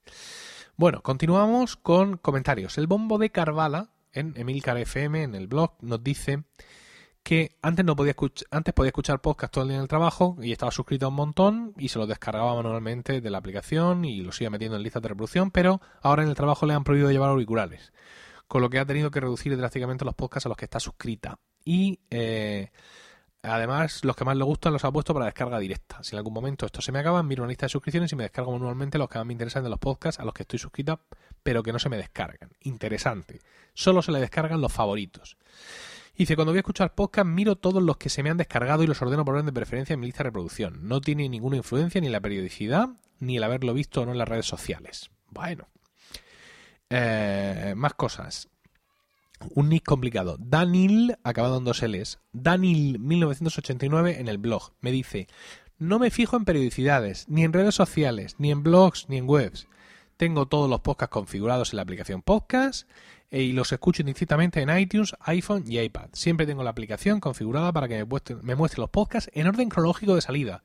Bueno, 0.81 1.03
continuamos 1.03 1.75
con 1.75 2.17
comentarios. 2.17 2.79
El 2.79 2.87
bombo 2.87 3.19
de 3.19 3.29
Carvala 3.29 3.91
en 4.13 4.33
Emilcar 4.35 4.79
FM, 4.79 5.21
en 5.21 5.35
el 5.35 5.45
blog, 5.45 5.73
nos 5.81 6.03
dice 6.03 6.43
que 7.21 7.55
antes 7.61 7.85
no 7.85 7.95
podía 7.95 8.13
escuchar, 8.13 8.47
antes 8.49 8.73
podía 8.73 8.87
escuchar 8.87 9.21
podcast 9.21 9.53
todo 9.53 9.63
el 9.63 9.67
día 9.67 9.77
en 9.77 9.83
el 9.83 9.87
trabajo 9.87 10.37
y 10.41 10.51
estaba 10.51 10.71
suscrito 10.71 11.05
a 11.05 11.09
un 11.09 11.13
montón 11.13 11.75
y 11.77 11.89
se 11.89 11.99
lo 11.99 12.07
descargaba 12.07 12.55
manualmente 12.55 13.21
de 13.21 13.29
la 13.29 13.37
aplicación 13.37 14.05
y 14.05 14.21
lo 14.21 14.31
sigue 14.31 14.49
metiendo 14.49 14.75
en 14.75 14.81
listas 14.81 15.03
de 15.03 15.09
reproducción, 15.09 15.51
pero 15.51 15.81
ahora 16.01 16.23
en 16.23 16.29
el 16.29 16.35
trabajo 16.35 16.65
le 16.65 16.73
han 16.73 16.83
prohibido 16.83 17.11
llevar 17.11 17.29
auriculares, 17.29 17.93
con 18.47 18.63
lo 18.63 18.71
que 18.71 18.79
ha 18.79 18.85
tenido 18.87 19.11
que 19.11 19.19
reducir 19.19 19.55
drásticamente 19.55 20.03
los 20.03 20.15
podcasts 20.15 20.47
a 20.47 20.49
los 20.49 20.57
que 20.57 20.65
está 20.65 20.79
suscrita. 20.79 21.37
Y 21.63 21.99
eh, 22.09 22.71
Además, 23.43 24.05
los 24.05 24.15
que 24.15 24.23
más 24.23 24.37
le 24.37 24.43
gustan 24.43 24.71
los 24.71 24.85
ha 24.85 24.91
puesto 24.91 25.13
para 25.13 25.25
descarga 25.25 25.57
directa. 25.57 26.03
Si 26.03 26.15
en 26.15 26.19
algún 26.19 26.33
momento 26.33 26.65
esto 26.65 26.79
se 26.81 26.91
me 26.91 26.99
acaba, 26.99 27.23
miro 27.23 27.43
una 27.43 27.49
lista 27.49 27.65
de 27.65 27.69
suscripciones 27.69 28.11
y 28.11 28.15
me 28.15 28.23
descargo 28.23 28.51
manualmente 28.51 28.99
los 28.99 29.09
que 29.09 29.17
más 29.17 29.25
me 29.25 29.33
interesan 29.33 29.63
de 29.63 29.69
los 29.69 29.79
podcasts 29.79 30.19
a 30.19 30.25
los 30.25 30.33
que 30.33 30.43
estoy 30.43 30.59
suscrita, 30.59 30.99
pero 31.41 31.63
que 31.63 31.73
no 31.73 31.79
se 31.79 31.89
me 31.89 31.97
descargan. 31.97 32.51
Interesante. 32.61 33.39
Solo 33.73 34.03
se 34.03 34.11
le 34.11 34.19
descargan 34.19 34.61
los 34.61 34.71
favoritos. 34.71 35.37
Dice, 36.15 36.35
cuando 36.35 36.51
voy 36.51 36.57
a 36.57 36.59
escuchar 36.59 36.93
podcast, 36.93 37.27
miro 37.27 37.55
todos 37.55 37.81
los 37.81 37.97
que 37.97 38.09
se 38.09 38.21
me 38.21 38.29
han 38.29 38.37
descargado 38.37 38.83
y 38.83 38.87
los 38.87 39.01
ordeno 39.01 39.25
por 39.25 39.33
orden 39.33 39.47
de 39.47 39.53
preferencia 39.53 39.95
en 39.95 40.01
mi 40.01 40.05
lista 40.05 40.19
de 40.19 40.29
reproducción. 40.29 40.87
No 40.87 41.01
tiene 41.01 41.27
ninguna 41.27 41.57
influencia 41.57 41.99
ni 41.99 42.09
la 42.09 42.19
periodicidad, 42.19 42.89
ni 43.19 43.37
el 43.37 43.43
haberlo 43.43 43.73
visto 43.73 44.01
o 44.01 44.05
no 44.05 44.11
en 44.11 44.19
las 44.19 44.27
redes 44.27 44.45
sociales. 44.45 45.09
Bueno. 45.29 45.67
Eh, 46.91 47.73
más 47.75 47.93
cosas 47.95 48.49
un 49.55 49.69
nick 49.69 49.83
complicado. 49.83 50.37
Danil, 50.39 51.15
acabado 51.23 51.57
en 51.57 51.65
dos 51.65 51.81
L's. 51.81 52.19
Danil 52.33 52.99
1989 52.99 54.19
en 54.19 54.27
el 54.27 54.37
blog. 54.37 54.73
Me 54.81 54.91
dice, 54.91 55.27
no 55.77 55.99
me 55.99 56.11
fijo 56.11 56.37
en 56.37 56.45
periodicidades, 56.45 57.27
ni 57.27 57.43
en 57.43 57.53
redes 57.53 57.75
sociales, 57.75 58.35
ni 58.37 58.51
en 58.51 58.63
blogs, 58.63 59.09
ni 59.09 59.17
en 59.17 59.27
webs. 59.27 59.67
Tengo 60.17 60.47
todos 60.47 60.69
los 60.69 60.81
podcasts 60.81 61.13
configurados 61.13 61.73
en 61.73 61.77
la 61.77 61.83
aplicación 61.83 62.21
podcast 62.21 62.87
eh, 63.31 63.41
y 63.41 63.53
los 63.53 63.71
escucho 63.71 64.03
indistintamente 64.03 64.61
en 64.61 64.77
iTunes, 64.77 65.15
iPhone 65.21 65.63
y 65.65 65.79
iPad. 65.79 66.09
Siempre 66.13 66.45
tengo 66.45 66.63
la 66.63 66.69
aplicación 66.69 67.19
configurada 67.19 67.71
para 67.73 67.87
que 67.87 67.95
me 67.95 68.05
muestre, 68.05 68.35
me 68.43 68.55
muestre 68.55 68.81
los 68.81 68.89
podcasts 68.89 69.31
en 69.33 69.47
orden 69.47 69.69
cronológico 69.69 70.13
de 70.13 70.21
salida 70.21 70.63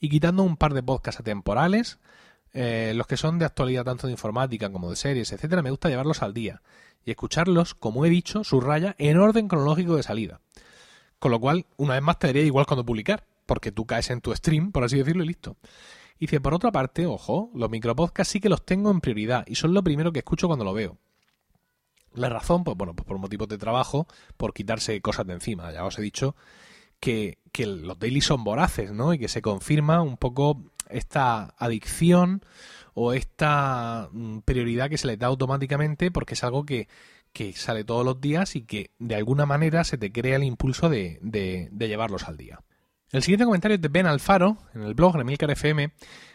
y 0.00 0.10
quitando 0.10 0.42
un 0.42 0.56
par 0.56 0.74
de 0.74 0.82
podcasts 0.82 1.20
atemporales 1.20 1.98
eh, 2.52 2.92
los 2.94 3.06
que 3.06 3.16
son 3.16 3.38
de 3.38 3.44
actualidad 3.44 3.84
tanto 3.84 4.06
de 4.06 4.12
informática 4.12 4.72
como 4.72 4.90
de 4.90 4.96
series, 4.96 5.32
etcétera, 5.32 5.62
me 5.62 5.70
gusta 5.70 5.88
llevarlos 5.88 6.22
al 6.22 6.34
día 6.34 6.62
y 7.08 7.10
escucharlos, 7.10 7.74
como 7.74 8.04
he 8.04 8.10
dicho, 8.10 8.44
subraya, 8.44 8.94
en 8.98 9.16
orden 9.16 9.48
cronológico 9.48 9.96
de 9.96 10.02
salida. 10.02 10.42
Con 11.18 11.30
lo 11.30 11.40
cual, 11.40 11.64
una 11.78 11.94
vez 11.94 12.02
más 12.02 12.18
te 12.18 12.26
daría 12.26 12.42
igual 12.42 12.66
cuando 12.66 12.84
publicar, 12.84 13.24
porque 13.46 13.72
tú 13.72 13.86
caes 13.86 14.10
en 14.10 14.20
tu 14.20 14.36
stream, 14.36 14.72
por 14.72 14.84
así 14.84 14.98
decirlo, 14.98 15.24
y 15.24 15.28
listo. 15.28 15.56
Y 16.18 16.26
dice, 16.26 16.38
por 16.38 16.52
otra 16.52 16.70
parte, 16.70 17.06
ojo, 17.06 17.50
los 17.54 17.70
micropodcasts 17.70 18.30
sí 18.30 18.40
que 18.40 18.50
los 18.50 18.62
tengo 18.62 18.90
en 18.90 19.00
prioridad 19.00 19.42
y 19.46 19.54
son 19.54 19.72
lo 19.72 19.82
primero 19.82 20.12
que 20.12 20.18
escucho 20.18 20.48
cuando 20.48 20.66
lo 20.66 20.74
veo. 20.74 20.98
La 22.12 22.28
razón, 22.28 22.62
pues 22.62 22.76
bueno, 22.76 22.94
pues 22.94 23.06
por 23.06 23.16
motivos 23.16 23.48
de 23.48 23.56
trabajo, 23.56 24.06
por 24.36 24.52
quitarse 24.52 25.00
cosas 25.00 25.26
de 25.26 25.32
encima. 25.32 25.72
Ya 25.72 25.86
os 25.86 25.98
he 25.98 26.02
dicho 26.02 26.36
que, 27.00 27.38
que 27.52 27.64
los 27.64 27.98
daily 27.98 28.20
son 28.20 28.44
voraces, 28.44 28.92
¿no? 28.92 29.14
Y 29.14 29.18
que 29.18 29.28
se 29.28 29.40
confirma 29.40 30.02
un 30.02 30.18
poco 30.18 30.62
esta 30.90 31.54
adicción 31.58 32.42
o 32.94 33.12
esta 33.12 34.08
mm, 34.12 34.40
prioridad 34.40 34.90
que 34.90 34.98
se 34.98 35.06
les 35.06 35.18
da 35.18 35.28
automáticamente 35.28 36.10
porque 36.10 36.34
es 36.34 36.44
algo 36.44 36.64
que, 36.64 36.88
que 37.32 37.52
sale 37.52 37.84
todos 37.84 38.04
los 38.04 38.20
días 38.20 38.56
y 38.56 38.62
que 38.62 38.90
de 38.98 39.14
alguna 39.14 39.46
manera 39.46 39.84
se 39.84 39.98
te 39.98 40.12
crea 40.12 40.36
el 40.36 40.44
impulso 40.44 40.88
de, 40.88 41.18
de, 41.22 41.68
de 41.70 41.88
llevarlos 41.88 42.28
al 42.28 42.36
día. 42.36 42.60
El 43.10 43.22
siguiente 43.22 43.46
comentario 43.46 43.76
es 43.76 43.80
de 43.80 43.88
Ben 43.88 44.06
Alfaro, 44.06 44.58
en 44.74 44.82
el 44.82 44.94
blog 44.94 45.16
de 45.16 45.24
Milcar 45.24 45.50
FM, 45.50 45.92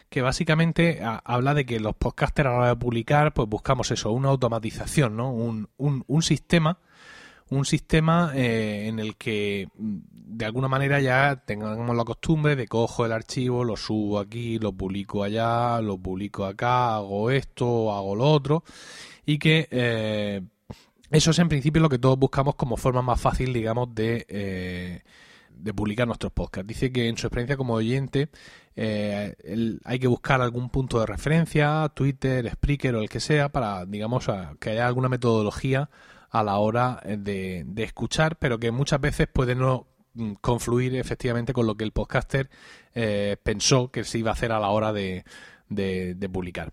que 0.08 0.22
básicamente 0.22 1.00
habla 1.02 1.54
de 1.54 1.64
que 1.66 1.78
los 1.78 1.94
podcasters 1.94 2.48
a 2.48 2.52
la 2.52 2.58
hora 2.58 2.68
de 2.68 2.76
publicar, 2.76 3.32
pues 3.32 3.48
buscamos 3.48 3.90
eso, 3.90 4.10
una 4.10 4.28
automatización, 4.28 5.16
¿no? 5.16 5.32
Un, 5.32 5.68
un, 5.76 6.04
un 6.06 6.22
sistema, 6.22 6.78
un 7.56 7.64
sistema 7.64 8.32
eh, 8.34 8.86
en 8.88 8.98
el 8.98 9.16
que 9.16 9.68
mm, 9.76 9.98
de 10.36 10.44
alguna 10.44 10.68
manera 10.68 11.00
ya 11.00 11.42
tengamos 11.44 11.96
la 11.96 12.04
costumbre 12.04 12.56
de 12.56 12.66
cojo 12.66 13.06
el 13.06 13.12
archivo, 13.12 13.64
lo 13.64 13.76
subo 13.76 14.18
aquí, 14.18 14.58
lo 14.58 14.72
publico 14.72 15.22
allá, 15.22 15.80
lo 15.80 15.98
publico 15.98 16.44
acá, 16.44 16.96
hago 16.96 17.30
esto, 17.30 17.92
hago 17.92 18.16
lo 18.16 18.24
otro, 18.30 18.64
y 19.24 19.38
que 19.38 19.68
eh, 19.70 20.42
eso 21.10 21.30
es 21.30 21.38
en 21.38 21.48
principio 21.48 21.82
lo 21.82 21.88
que 21.88 21.98
todos 21.98 22.18
buscamos 22.18 22.56
como 22.56 22.76
forma 22.76 23.02
más 23.02 23.20
fácil, 23.20 23.52
digamos, 23.52 23.94
de... 23.94 24.26
Eh, 24.28 25.02
de 25.56 25.72
publicar 25.72 26.06
nuestros 26.06 26.32
podcasts. 26.32 26.66
Dice 26.66 26.92
que 26.92 27.08
en 27.08 27.16
su 27.16 27.26
experiencia 27.26 27.56
como 27.56 27.74
oyente 27.74 28.28
eh, 28.76 29.34
hay 29.84 29.98
que 29.98 30.06
buscar 30.08 30.40
algún 30.40 30.68
punto 30.68 31.00
de 31.00 31.06
referencia, 31.06 31.90
Twitter, 31.94 32.50
Spreaker 32.50 32.96
o 32.96 33.00
el 33.00 33.08
que 33.08 33.20
sea, 33.20 33.50
para, 33.50 33.86
digamos, 33.86 34.26
que 34.58 34.70
haya 34.70 34.86
alguna 34.86 35.08
metodología 35.08 35.90
a 36.34 36.42
la 36.42 36.58
hora 36.58 37.00
eh, 37.04 37.16
de, 37.16 37.82
escuchar, 37.82 38.36
pero 38.36 38.58
que 38.58 38.70
muchas 38.70 39.00
veces 39.00 39.28
puede 39.32 39.54
no 39.54 39.86
mm, 40.14 40.34
confluir 40.40 40.96
efectivamente 40.96 41.52
con 41.52 41.66
lo 41.66 41.76
que 41.76 41.84
el 41.84 41.92
podcaster 41.92 42.50
eh, 42.94 43.36
pensó 43.42 43.90
que 43.90 44.04
se 44.04 44.18
iba 44.18 44.30
a 44.30 44.34
hacer 44.34 44.52
a 44.52 44.60
la 44.60 44.68
hora 44.68 44.92
de, 44.92 45.24
de 45.68 46.28
publicar. 46.28 46.72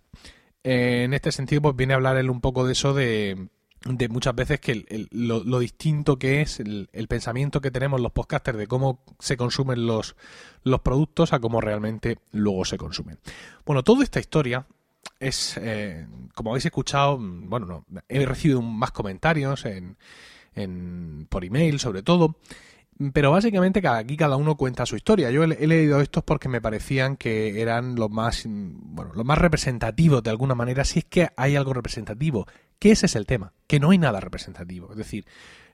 en 0.64 1.14
este 1.14 1.32
sentido, 1.32 1.62
pues 1.62 1.76
viene 1.76 1.94
a 1.94 1.98
hablar 1.98 2.18
él 2.18 2.30
un 2.30 2.42
poco 2.42 2.66
de 2.66 2.74
eso 2.74 2.94
de 2.94 3.50
de 3.84 4.10
muchas 4.10 4.36
veces 4.36 4.60
que 4.60 5.08
lo, 5.12 5.60
distinto 5.60 6.20
que 6.20 6.42
es 6.42 6.60
el, 6.60 6.88
pensamiento 7.10 7.62
que 7.62 7.72
tenemos 7.72 8.00
los 8.00 8.12
podcasters 8.12 8.58
de 8.58 8.68
cómo 8.68 9.04
se 9.20 9.38
consumen 9.38 9.88
los, 9.88 10.16
los 10.64 10.82
productos 10.82 11.34
a 11.34 11.40
cómo 11.40 11.62
realmente 11.62 12.20
luego 12.32 12.64
se 12.64 12.78
consumen. 12.78 13.18
Bueno, 13.66 13.84
toda 13.84 14.04
esta 14.04 14.20
historia 14.20 14.68
es, 15.20 15.58
eh, 15.58 16.08
como 16.34 16.52
habéis 16.52 16.66
escuchado, 16.66 17.18
bueno, 17.20 17.86
no, 17.88 18.02
he 18.10 18.26
recibido 18.26 18.62
más 18.62 18.92
comentarios 18.92 19.66
en, 19.66 19.98
en, 20.56 21.28
por 21.30 21.46
email 21.46 21.80
sobre 21.80 22.04
todo, 22.04 22.38
pero 23.14 23.32
básicamente 23.32 23.82
aquí 23.88 24.16
cada 24.16 24.36
uno 24.36 24.56
cuenta 24.56 24.86
su 24.86 24.96
historia. 24.96 25.32
Yo 25.32 25.44
he, 25.44 25.68
leído 25.68 26.02
estos 26.02 26.24
porque 26.24 26.50
me 26.50 26.62
parecían 26.62 27.18
que 27.18 27.62
eran 27.62 27.96
los 27.96 28.12
más, 28.12 28.44
bueno, 28.46 29.12
los 29.16 29.26
más 29.26 29.38
representativos 29.38 30.22
de 30.22 30.30
alguna 30.30 30.56
manera, 30.56 30.86
si 30.86 31.00
es 31.00 31.06
que 31.06 31.30
hay 31.36 31.56
algo 31.56 31.74
representativo 31.74 32.46
que 32.78 32.92
ese 32.92 33.06
es 33.06 33.16
el 33.16 33.28
tema, 33.28 33.54
que 33.68 33.80
no 33.80 33.92
hay 33.92 34.00
nada 34.00 34.20
representativo. 34.20 34.90
Es 34.92 34.98
decir, 34.98 35.26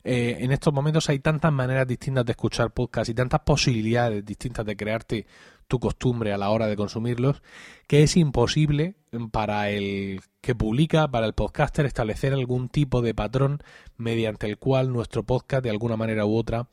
eh, 0.04 0.38
en 0.40 0.52
estos 0.52 0.74
momentos 0.74 1.10
hay 1.10 1.20
tantas 1.20 1.54
maneras 1.54 1.88
distintas 1.88 2.26
de 2.26 2.32
escuchar 2.32 2.72
podcasts 2.72 3.10
y 3.10 3.13
tantas 3.13 3.42
posibilidades 3.42 4.26
distintas 4.26 4.66
de 4.66 4.76
crearte 4.76 5.26
tu 5.67 5.80
costumbre 5.80 6.34
a 6.34 6.38
la 6.38 6.49
hora 6.49 6.67
de 6.67 6.75
consumirlos, 6.75 7.41
que 7.88 8.03
es 8.03 8.17
imposible 8.17 8.95
para 9.32 9.69
el 9.69 10.21
que 10.41 10.56
publica, 10.56 11.08
para 11.10 11.25
el 11.25 11.34
podcaster, 11.34 11.86
establecer 11.86 12.34
algún 12.34 12.69
tipo 12.69 13.01
de 13.01 13.13
patrón 13.13 13.62
mediante 13.97 14.47
el 14.47 14.58
cual 14.58 14.91
nuestro 14.91 15.23
podcast, 15.23 15.63
de 15.63 15.69
alguna 15.69 15.97
manera 15.97 16.25
u 16.25 16.36
otra, 16.36 16.67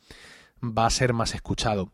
va 0.62 0.86
a 0.86 0.90
ser 0.90 1.12
más 1.12 1.34
escuchado. 1.34 1.92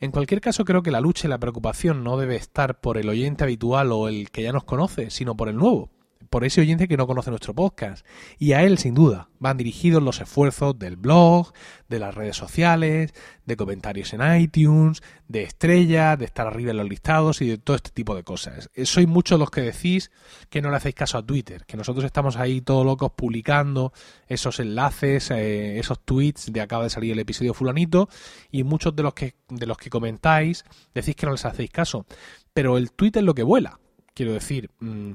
En 0.00 0.10
cualquier 0.10 0.40
caso, 0.40 0.64
creo 0.64 0.82
que 0.82 0.90
la 0.90 1.00
lucha 1.00 1.28
y 1.28 1.30
la 1.30 1.38
preocupación 1.38 2.02
no 2.02 2.16
debe 2.16 2.36
estar 2.36 2.80
por 2.80 2.98
el 2.98 3.08
oyente 3.08 3.44
habitual 3.44 3.92
o 3.92 4.08
el 4.08 4.30
que 4.30 4.42
ya 4.42 4.52
nos 4.52 4.64
conoce, 4.64 5.10
sino 5.10 5.36
por 5.36 5.48
el 5.48 5.56
nuevo 5.56 5.90
por 6.32 6.44
ese 6.44 6.62
oyente 6.62 6.88
que 6.88 6.96
no 6.96 7.06
conoce 7.06 7.28
nuestro 7.28 7.54
podcast. 7.54 8.06
Y 8.38 8.54
a 8.54 8.62
él, 8.62 8.78
sin 8.78 8.94
duda, 8.94 9.28
van 9.38 9.58
dirigidos 9.58 10.02
los 10.02 10.18
esfuerzos 10.18 10.78
del 10.78 10.96
blog, 10.96 11.52
de 11.90 11.98
las 11.98 12.14
redes 12.14 12.38
sociales, 12.38 13.12
de 13.44 13.54
comentarios 13.54 14.14
en 14.14 14.40
iTunes, 14.40 15.02
de 15.28 15.42
estrellas, 15.42 16.18
de 16.18 16.24
estar 16.24 16.46
arriba 16.46 16.70
en 16.70 16.78
los 16.78 16.88
listados 16.88 17.42
y 17.42 17.48
de 17.48 17.58
todo 17.58 17.76
este 17.76 17.90
tipo 17.90 18.16
de 18.16 18.24
cosas. 18.24 18.70
Eh, 18.72 18.86
sois 18.86 19.06
muchos 19.06 19.38
los 19.38 19.50
que 19.50 19.60
decís 19.60 20.10
que 20.48 20.62
no 20.62 20.70
le 20.70 20.76
hacéis 20.76 20.94
caso 20.94 21.18
a 21.18 21.26
Twitter, 21.26 21.66
que 21.66 21.76
nosotros 21.76 22.02
estamos 22.02 22.38
ahí 22.38 22.62
todos 22.62 22.86
locos 22.86 23.12
publicando 23.14 23.92
esos 24.26 24.58
enlaces, 24.58 25.30
eh, 25.32 25.78
esos 25.78 26.00
tweets 26.00 26.50
de 26.50 26.62
acaba 26.62 26.84
de 26.84 26.90
salir 26.90 27.12
el 27.12 27.18
episodio 27.18 27.52
fulanito 27.52 28.08
y 28.50 28.64
muchos 28.64 28.96
de 28.96 29.02
los 29.02 29.12
que 29.12 29.34
de 29.50 29.66
los 29.66 29.76
que 29.76 29.90
comentáis 29.90 30.64
decís 30.94 31.14
que 31.14 31.26
no 31.26 31.32
les 31.32 31.44
hacéis 31.44 31.70
caso. 31.70 32.06
Pero 32.54 32.78
el 32.78 32.90
Twitter 32.90 33.20
es 33.20 33.26
lo 33.26 33.34
que 33.34 33.42
vuela. 33.42 33.81
Quiero 34.14 34.34
decir, 34.34 34.70
mm, 34.80 35.12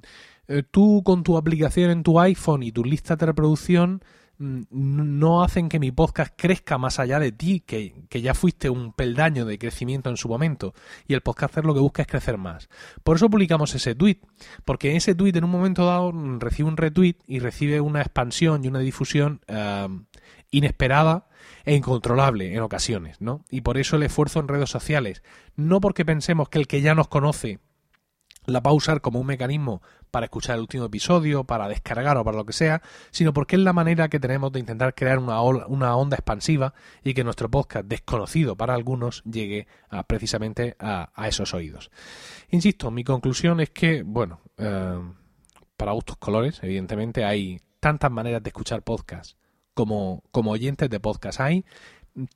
eh, 0.47 0.63
tú 0.69 1.03
con 1.03 1.23
tu 1.23 1.37
aplicación 1.37 1.91
en 1.91 2.03
tu 2.03 2.19
iPhone 2.19 2.63
y 2.63 2.71
tu 2.71 2.83
lista 2.83 3.15
de 3.15 3.25
reproducción 3.27 4.01
mm, 4.39 4.63
no 4.71 5.43
hacen 5.43 5.69
que 5.69 5.79
mi 5.79 5.91
podcast 5.91 6.33
crezca 6.35 6.77
más 6.77 6.99
allá 6.99 7.19
de 7.19 7.31
ti, 7.31 7.59
que, 7.59 7.93
ya 8.09 8.33
fuiste 8.33 8.69
un 8.69 8.93
peldaño 8.93 9.45
de 9.45 9.59
crecimiento 9.59 10.09
en 10.09 10.17
su 10.17 10.29
momento, 10.29 10.73
y 11.07 11.13
el 11.13 11.21
podcaster 11.21 11.65
lo 11.65 11.73
que 11.73 11.79
busca 11.79 12.01
es 12.01 12.07
crecer 12.07 12.37
más. 12.37 12.69
Por 13.03 13.17
eso 13.17 13.29
publicamos 13.29 13.75
ese 13.75 13.93
tweet, 13.93 14.19
porque 14.65 14.95
ese 14.95 15.15
tweet 15.15 15.33
en 15.35 15.43
un 15.43 15.51
momento 15.51 15.85
dado 15.85 16.11
mm, 16.11 16.39
recibe 16.39 16.69
un 16.69 16.77
retweet 16.77 17.17
y 17.27 17.39
recibe 17.39 17.81
una 17.81 18.01
expansión 18.01 18.63
y 18.63 18.67
una 18.67 18.79
difusión 18.79 19.41
inesperada 20.49 21.27
e 21.65 21.75
incontrolable 21.75 22.53
en 22.53 22.61
ocasiones, 22.61 23.19
¿no? 23.21 23.43
Y 23.49 23.61
por 23.61 23.77
eso 23.77 23.97
el 23.97 24.03
esfuerzo 24.03 24.39
en 24.39 24.47
redes 24.47 24.69
sociales, 24.69 25.21
no 25.55 25.81
porque 25.81 26.05
pensemos 26.05 26.49
que 26.49 26.59
el 26.59 26.67
que 26.67 26.81
ya 26.81 26.95
nos 26.95 27.09
conoce 27.09 27.59
la 28.47 28.61
va 28.61 28.71
a 28.71 28.73
usar 28.73 29.01
como 29.01 29.19
un 29.19 29.27
mecanismo 29.27 29.81
para 30.09 30.25
escuchar 30.25 30.55
el 30.55 30.61
último 30.61 30.85
episodio, 30.85 31.43
para 31.43 31.67
descargar 31.67 32.17
o 32.17 32.23
para 32.23 32.37
lo 32.37 32.45
que 32.45 32.53
sea, 32.53 32.81
sino 33.11 33.33
porque 33.33 33.57
es 33.57 33.61
la 33.61 33.73
manera 33.73 34.09
que 34.09 34.19
tenemos 34.19 34.51
de 34.51 34.59
intentar 34.59 34.95
crear 34.95 35.19
una, 35.19 35.41
una 35.41 35.95
onda 35.95 36.15
expansiva 36.15 36.73
y 37.03 37.13
que 37.13 37.23
nuestro 37.23 37.51
podcast, 37.51 37.85
desconocido 37.85 38.55
para 38.55 38.73
algunos, 38.73 39.21
llegue 39.25 39.67
precisamente 40.07 40.75
a, 40.79 41.11
esos 41.27 41.53
oídos. 41.53 41.91
Insisto, 42.49 42.89
mi 42.89 43.03
conclusión 43.03 43.59
es 43.59 43.69
que, 43.69 44.03
bueno, 44.03 44.39
eh, 44.57 44.99
para 45.75 45.91
gustos 45.91 46.17
colores, 46.17 46.59
evidentemente, 46.63 47.25
hay 47.25 47.59
tantas 47.81 48.09
maneras 48.09 48.41
de 48.41 48.49
escuchar 48.49 48.81
podcast 48.81 49.37
como, 49.73 50.23
como 50.31 50.51
oyentes 50.51 50.89
de 50.89 50.99
podcast 50.99 51.41
hay 51.41 51.65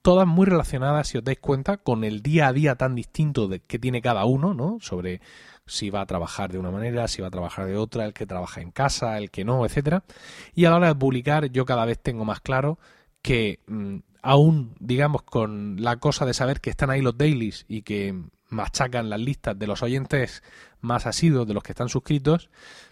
todas 0.01 0.27
muy 0.27 0.45
relacionadas, 0.45 1.07
si 1.07 1.17
os 1.17 1.23
dais 1.23 1.39
cuenta, 1.39 1.77
con 1.77 2.03
el 2.03 2.21
día 2.21 2.47
a 2.47 2.53
día 2.53 2.75
tan 2.75 2.95
distinto 2.95 3.47
de, 3.47 3.59
que 3.61 3.79
tiene 3.79 4.01
cada 4.01 4.25
uno, 4.25 4.53
¿no? 4.53 4.77
Sobre 4.79 5.21
si 5.65 5.89
va 5.89 6.01
a 6.01 6.05
trabajar 6.05 6.51
de 6.51 6.59
una 6.59 6.71
manera, 6.71 7.07
si 7.07 7.21
va 7.21 7.27
a 7.27 7.31
trabajar 7.31 7.65
de 7.65 7.77
otra, 7.77 8.05
el 8.05 8.13
que 8.13 8.25
trabaja 8.25 8.61
en 8.61 8.71
casa, 8.71 9.17
el 9.17 9.31
que 9.31 9.45
no, 9.45 9.65
etcétera. 9.65 10.03
Y 10.53 10.65
a 10.65 10.69
la 10.69 10.77
hora 10.77 10.87
de 10.87 10.95
publicar, 10.95 11.51
yo 11.51 11.65
cada 11.65 11.85
vez 11.85 11.99
tengo 11.99 12.25
más 12.25 12.41
claro 12.41 12.77
que 13.21 13.59
mm, 13.67 13.97
aún, 14.21 14.75
digamos, 14.79 15.23
con 15.23 15.81
la 15.81 15.97
cosa 15.97 16.25
de 16.25 16.33
saber 16.33 16.61
que 16.61 16.69
están 16.69 16.89
ahí 16.89 17.01
los 17.01 17.17
dailies 17.17 17.65
y 17.67 17.83
que 17.83 18.15
machacan 18.49 19.09
las 19.09 19.19
listas 19.19 19.57
de 19.57 19.67
los 19.67 19.81
oyentes 19.81 20.43
más 20.81 21.05
asiduos 21.05 21.47
de 21.47 21.53
los 21.53 21.63
que 21.63 21.71
están 21.71 21.89
suscritos, 21.89 22.49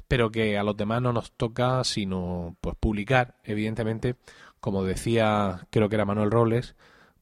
pero 0.07 0.31
que 0.31 0.57
a 0.57 0.63
los 0.63 0.77
demás 0.77 1.01
no 1.01 1.11
nos 1.11 1.33
toca 1.33 1.83
sino 1.83 2.55
pues 2.61 2.75
publicar, 2.79 3.35
evidentemente, 3.43 4.15
como 4.59 4.83
decía, 4.83 5.67
creo 5.69 5.89
que 5.89 5.95
era 5.95 6.05
Manuel 6.05 6.31
Robles, 6.31 6.75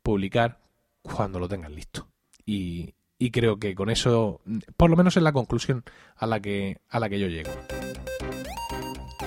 publicar 0.04 0.60
cuando 1.02 1.40
lo 1.40 1.48
tengan 1.48 1.76
listo. 1.76 2.08
Y, 2.46 2.96
y 3.20 3.32
creo 3.32 3.60
que 3.60 3.76
con 3.76 3.90
eso, 3.90 4.42
por 4.76 4.90
lo 4.90 4.96
menos 4.96 5.18
es 5.18 5.24
la 5.24 5.34
conclusión 5.34 5.84
a 6.16 6.26
la 6.26 6.40
que, 6.40 6.80
a 6.90 7.00
la 7.00 7.10
que 7.10 7.20
yo 7.20 7.28
llego. 7.28 7.52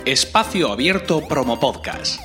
Espacio 0.04 0.72
Abierto 0.72 1.26
Promo 1.28 1.60
Podcast. 1.60 2.20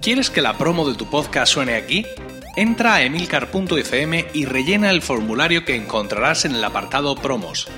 ¿Quieres 0.00 0.28
que 0.28 0.42
la 0.42 0.58
promo 0.58 0.86
de 0.86 0.96
tu 0.96 1.06
podcast 1.06 1.50
suene 1.54 1.76
aquí? 1.76 2.04
Entra 2.56 2.96
a 2.96 3.02
emilcar.fm 3.02 4.26
y 4.34 4.44
rellena 4.44 4.90
el 4.90 5.00
formulario 5.00 5.64
que 5.64 5.76
encontrarás 5.76 6.44
en 6.44 6.54
el 6.54 6.62
apartado 6.62 7.16
Promos. 7.16 7.68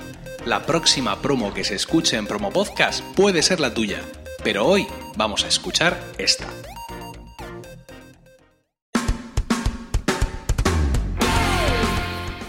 La 0.44 0.66
próxima 0.66 1.22
promo 1.22 1.54
que 1.54 1.62
se 1.62 1.76
escuche 1.76 2.16
en 2.16 2.26
Promo 2.26 2.50
Podcast 2.50 3.04
puede 3.14 3.42
ser 3.42 3.60
la 3.60 3.72
tuya, 3.72 4.02
pero 4.46 4.64
hoy 4.64 4.87
vamos 5.16 5.42
a 5.42 5.48
escuchar 5.48 6.00
esta. 6.18 6.46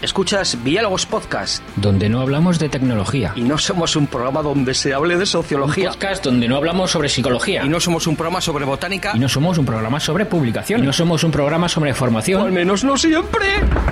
Escuchas 0.08 0.64
Diálogos 0.64 1.04
Podcast, 1.04 1.62
donde 1.76 2.08
no 2.08 2.22
hablamos 2.22 2.58
de 2.58 2.70
tecnología. 2.70 3.34
Y 3.36 3.42
no 3.42 3.58
somos 3.58 3.94
un 3.94 4.06
programa 4.06 4.40
donde 4.40 4.72
se 4.72 4.94
hable 4.94 5.18
de 5.18 5.26
sociología. 5.26 5.90
Un 5.90 5.94
podcast 5.96 6.24
donde 6.24 6.48
no 6.48 6.56
hablamos 6.56 6.90
sobre 6.90 7.10
psicología. 7.10 7.62
Y 7.62 7.68
no 7.68 7.78
somos 7.78 8.06
un 8.06 8.16
programa 8.16 8.40
sobre 8.40 8.64
botánica. 8.64 9.12
Y 9.14 9.18
no 9.18 9.28
somos 9.28 9.58
un 9.58 9.66
programa 9.66 10.00
sobre 10.00 10.24
publicación. 10.24 10.82
Y 10.82 10.86
no 10.86 10.94
somos 10.94 11.24
un 11.24 11.30
programa 11.30 11.68
sobre 11.68 11.92
formación. 11.92 12.40
O 12.40 12.44
al 12.46 12.52
menos 12.52 12.84
no 12.84 12.96
siempre. 12.96 13.48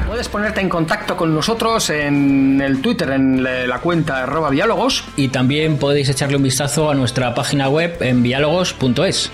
Puedes 0.06 0.30
ponerte 0.30 0.62
en 0.62 0.70
contacto 0.70 1.18
con 1.18 1.34
nosotros 1.34 1.90
en 1.90 2.62
el 2.62 2.80
Twitter, 2.80 3.10
en 3.10 3.42
la 3.42 3.78
cuenta 3.80 4.22
arroba 4.22 4.50
diálogos. 4.50 5.04
Y 5.16 5.28
también 5.28 5.76
podéis 5.76 6.08
echarle 6.08 6.38
un 6.38 6.44
vistazo 6.44 6.90
a 6.90 6.94
nuestra 6.94 7.34
página 7.34 7.68
web 7.68 7.94
en 8.00 8.22
diálogos.es. 8.22 9.30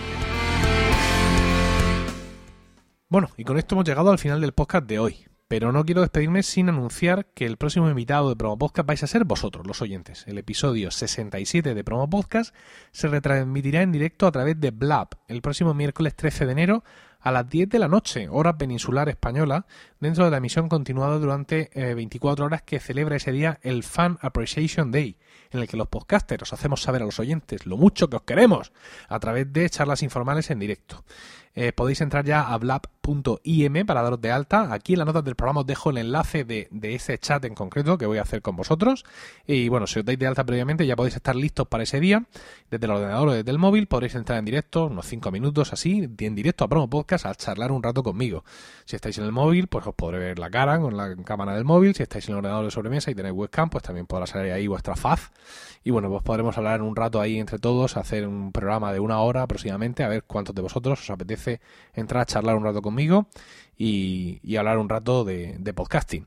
Bueno, 3.08 3.28
y 3.36 3.44
con 3.44 3.56
esto 3.56 3.76
hemos 3.76 3.84
llegado 3.86 4.10
al 4.10 4.18
final 4.18 4.40
del 4.40 4.50
podcast 4.50 4.88
de 4.88 4.98
hoy. 4.98 5.31
Pero 5.52 5.70
no 5.70 5.84
quiero 5.84 6.00
despedirme 6.00 6.42
sin 6.42 6.70
anunciar 6.70 7.26
que 7.26 7.44
el 7.44 7.58
próximo 7.58 7.86
invitado 7.90 8.30
de 8.30 8.36
Promo 8.36 8.56
Podcast 8.56 8.86
vais 8.86 9.02
a 9.02 9.06
ser 9.06 9.26
vosotros, 9.26 9.66
los 9.66 9.82
oyentes. 9.82 10.24
El 10.26 10.38
episodio 10.38 10.90
67 10.90 11.74
de 11.74 11.84
Promo 11.84 12.08
Podcast 12.08 12.54
se 12.90 13.08
retransmitirá 13.08 13.82
en 13.82 13.92
directo 13.92 14.26
a 14.26 14.32
través 14.32 14.58
de 14.58 14.70
Blab 14.70 15.08
el 15.28 15.42
próximo 15.42 15.74
miércoles 15.74 16.16
13 16.16 16.46
de 16.46 16.52
enero 16.52 16.84
a 17.22 17.32
las 17.32 17.48
10 17.48 17.68
de 17.68 17.78
la 17.78 17.88
noche, 17.88 18.28
hora 18.28 18.58
peninsular 18.58 19.08
española, 19.08 19.66
dentro 20.00 20.24
de 20.24 20.30
la 20.30 20.38
emisión 20.38 20.68
continuada 20.68 21.18
durante 21.18 21.70
24 21.74 22.44
eh, 22.44 22.46
horas 22.46 22.62
que 22.62 22.80
celebra 22.80 23.16
ese 23.16 23.32
día 23.32 23.58
el 23.62 23.82
Fan 23.85 24.18
Appreciation 24.20 24.90
Day, 24.90 25.16
en 25.50 25.61
el 25.61 25.68
que 25.68 25.76
los 25.76 25.88
podcasters 25.88 26.42
os 26.42 26.52
hacemos 26.52 26.82
saber 26.82 27.02
a 27.02 27.06
los 27.06 27.20
oyentes 27.20 27.66
lo 27.66 27.76
mucho 27.76 28.11
que 28.11 28.16
os 28.16 28.22
queremos 28.22 28.72
a 29.08 29.20
través 29.20 29.52
de 29.52 29.70
charlas 29.70 30.02
informales 30.02 30.50
en 30.50 30.58
directo. 30.58 31.04
Eh, 31.54 31.72
podéis 31.72 32.00
entrar 32.00 32.24
ya 32.24 32.48
a 32.48 32.56
blab.im 32.56 33.87
para 33.87 34.02
daros 34.02 34.20
de 34.20 34.30
alta. 34.30 34.72
Aquí 34.72 34.94
en 34.94 35.00
las 35.00 35.06
notas 35.06 35.24
del 35.24 35.35
programa 35.37 35.61
os 35.61 35.66
dejo 35.66 35.90
el 35.90 35.98
enlace 35.98 36.44
de, 36.44 36.68
ese 36.82 37.18
chat 37.18 37.44
en 37.44 37.54
concreto 37.54 37.98
que 37.98 38.06
voy 38.06 38.18
a 38.18 38.22
hacer 38.22 38.40
con 38.40 38.56
vosotros. 38.56 39.04
Y 39.46 39.68
bueno, 39.68 39.87
si 39.87 39.98
os 39.98 40.04
dais 40.04 40.18
de 40.18 40.26
alta 40.26 40.44
previamente 40.44 40.87
ya 40.87 40.96
podéis 40.96 41.16
estar 41.16 41.37
listos 41.37 41.68
para 41.68 41.82
ese 41.82 42.00
día. 42.00 42.24
Desde 42.70 42.87
el 42.87 42.92
ordenador 42.92 43.28
o 43.28 43.32
desde 43.32 43.50
el 43.50 43.58
móvil 43.58 43.87
podréis 43.87 44.14
entrar 44.14 44.38
en 44.38 44.46
directo, 44.46 44.87
unos 44.87 45.06
5 45.06 45.30
minutos 45.30 45.72
así, 45.72 46.08
en 46.18 46.35
directo 46.35 46.64
a 46.64 46.68
Promo 46.68 46.88
Podcast 46.88 47.12
a 47.14 47.35
charlar 47.35 47.72
un 47.72 47.83
rato 47.83 48.03
conmigo. 48.03 48.44
Si 48.85 48.96
estáis 48.96 49.18
en 49.18 49.25
el 49.25 49.33
móvil, 49.33 49.68
pues 49.68 49.87
os 49.87 49.94
podré 49.94 50.18
ver 50.18 50.38
la 50.38 50.51
cara 50.51 50.81
con 50.81 50.96
la 50.96 51.14
cámara 51.16 51.55
del 51.55 51.64
móvil. 51.64 51.94
Si 51.94 52.03
estáis 52.03 52.27
en 52.29 52.33
el 52.33 52.38
ordenador 52.38 52.64
de 52.64 52.70
sobremesa 52.70 53.11
y 53.11 53.14
tenéis 53.14 53.35
webcam, 53.35 53.70
pues 53.70 53.85
también 53.85 54.07
podrá 54.07 54.27
salir 54.27 54.53
ahí 54.53 54.66
vuestra 54.66 54.96
faz. 54.96 55.31
Y 55.85 55.90
bueno, 55.90 56.09
pues 56.09 56.22
podremos 56.22 56.57
hablar 56.59 56.83
un 56.83 56.96
rato 56.96 57.20
ahí 57.20 57.38
entre 57.38 57.59
todos, 57.59 57.96
hacer 57.96 58.27
un 58.27 58.53
programa 58.53 58.92
de 58.92 59.01
una 59.01 59.20
hora 59.20 59.42
aproximadamente, 59.42 60.05
a 60.05 60.09
ver 60.09 60.22
cuántos 60.25 60.55
de 60.55 60.62
vosotros 60.62 61.01
os 61.01 61.11
apetece 61.11 61.61
entrar 61.92 62.22
a 62.22 62.27
charlar 62.27 62.57
un 62.57 62.64
rato 62.64 62.83
conmigo 62.83 63.27
y, 63.77 64.57
hablar 64.57 64.79
un 64.79 64.88
rato 64.88 65.25
de, 65.25 65.72
podcasting. 65.75 66.27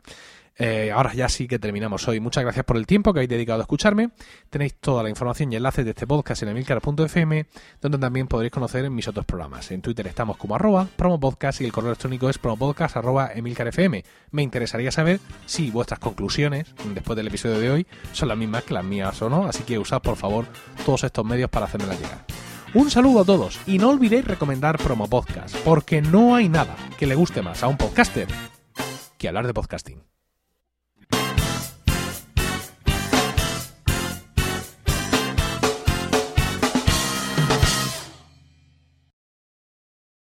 Eh, 0.57 0.91
ahora 0.91 1.13
ya 1.13 1.27
sí 1.27 1.47
que 1.47 1.59
terminamos 1.59 2.07
hoy. 2.07 2.19
Muchas 2.19 2.43
gracias 2.43 2.65
por 2.65 2.77
el 2.77 2.87
tiempo 2.87 3.13
que 3.13 3.19
habéis 3.19 3.29
dedicado 3.29 3.59
a 3.59 3.63
escucharme. 3.63 4.11
Tenéis 4.49 4.75
toda 4.75 5.03
la 5.03 5.09
información 5.09 5.51
y 5.51 5.57
enlaces 5.57 5.83
de 5.83 5.91
este 5.91 6.07
podcast 6.07 6.43
en 6.43 6.49
emilcar.fm, 6.49 7.45
donde 7.81 7.97
también 7.97 8.27
podréis 8.27 8.51
conocer 8.51 8.89
mis 8.89 9.07
otros 9.07 9.25
programas. 9.25 9.69
En 9.71 9.81
Twitter 9.81 10.07
estamos 10.07 10.37
como 10.37 10.55
arroba 10.55 10.87
promopodcast 10.95 11.61
y 11.61 11.65
el 11.65 11.71
correo 11.71 11.91
electrónico 11.91 12.29
es 12.29 12.37
promopodcast 12.37 12.97
arroba 12.97 13.31
emilcarfm. 13.33 14.03
Me 14.31 14.43
interesaría 14.43 14.91
saber 14.91 15.19
si 15.45 15.71
vuestras 15.71 15.99
conclusiones 15.99 16.73
después 16.93 17.17
del 17.17 17.27
episodio 17.27 17.59
de 17.59 17.71
hoy 17.71 17.87
son 18.13 18.29
las 18.29 18.37
mismas 18.37 18.63
que 18.63 18.73
las 18.73 18.83
mías 18.85 19.21
o 19.21 19.29
no, 19.29 19.45
así 19.45 19.63
que 19.63 19.77
usad 19.77 20.01
por 20.01 20.15
favor 20.15 20.45
todos 20.85 21.03
estos 21.03 21.25
medios 21.25 21.49
para 21.49 21.65
hacérmelas 21.65 21.99
llegar. 21.99 22.25
Un 22.73 22.91
saludo 22.91 23.21
a 23.21 23.25
todos 23.25 23.59
y 23.67 23.77
no 23.77 23.89
olvidéis 23.89 24.25
recomendar 24.25 24.77
Promo 24.77 25.09
Podcast, 25.09 25.55
porque 25.63 26.01
no 26.01 26.35
hay 26.35 26.49
nada 26.49 26.75
que 26.97 27.07
le 27.07 27.15
guste 27.15 27.41
más 27.41 27.63
a 27.63 27.67
un 27.67 27.77
podcaster 27.77 28.27
que 29.17 29.27
hablar 29.27 29.47
de 29.47 29.53
podcasting. 29.53 30.14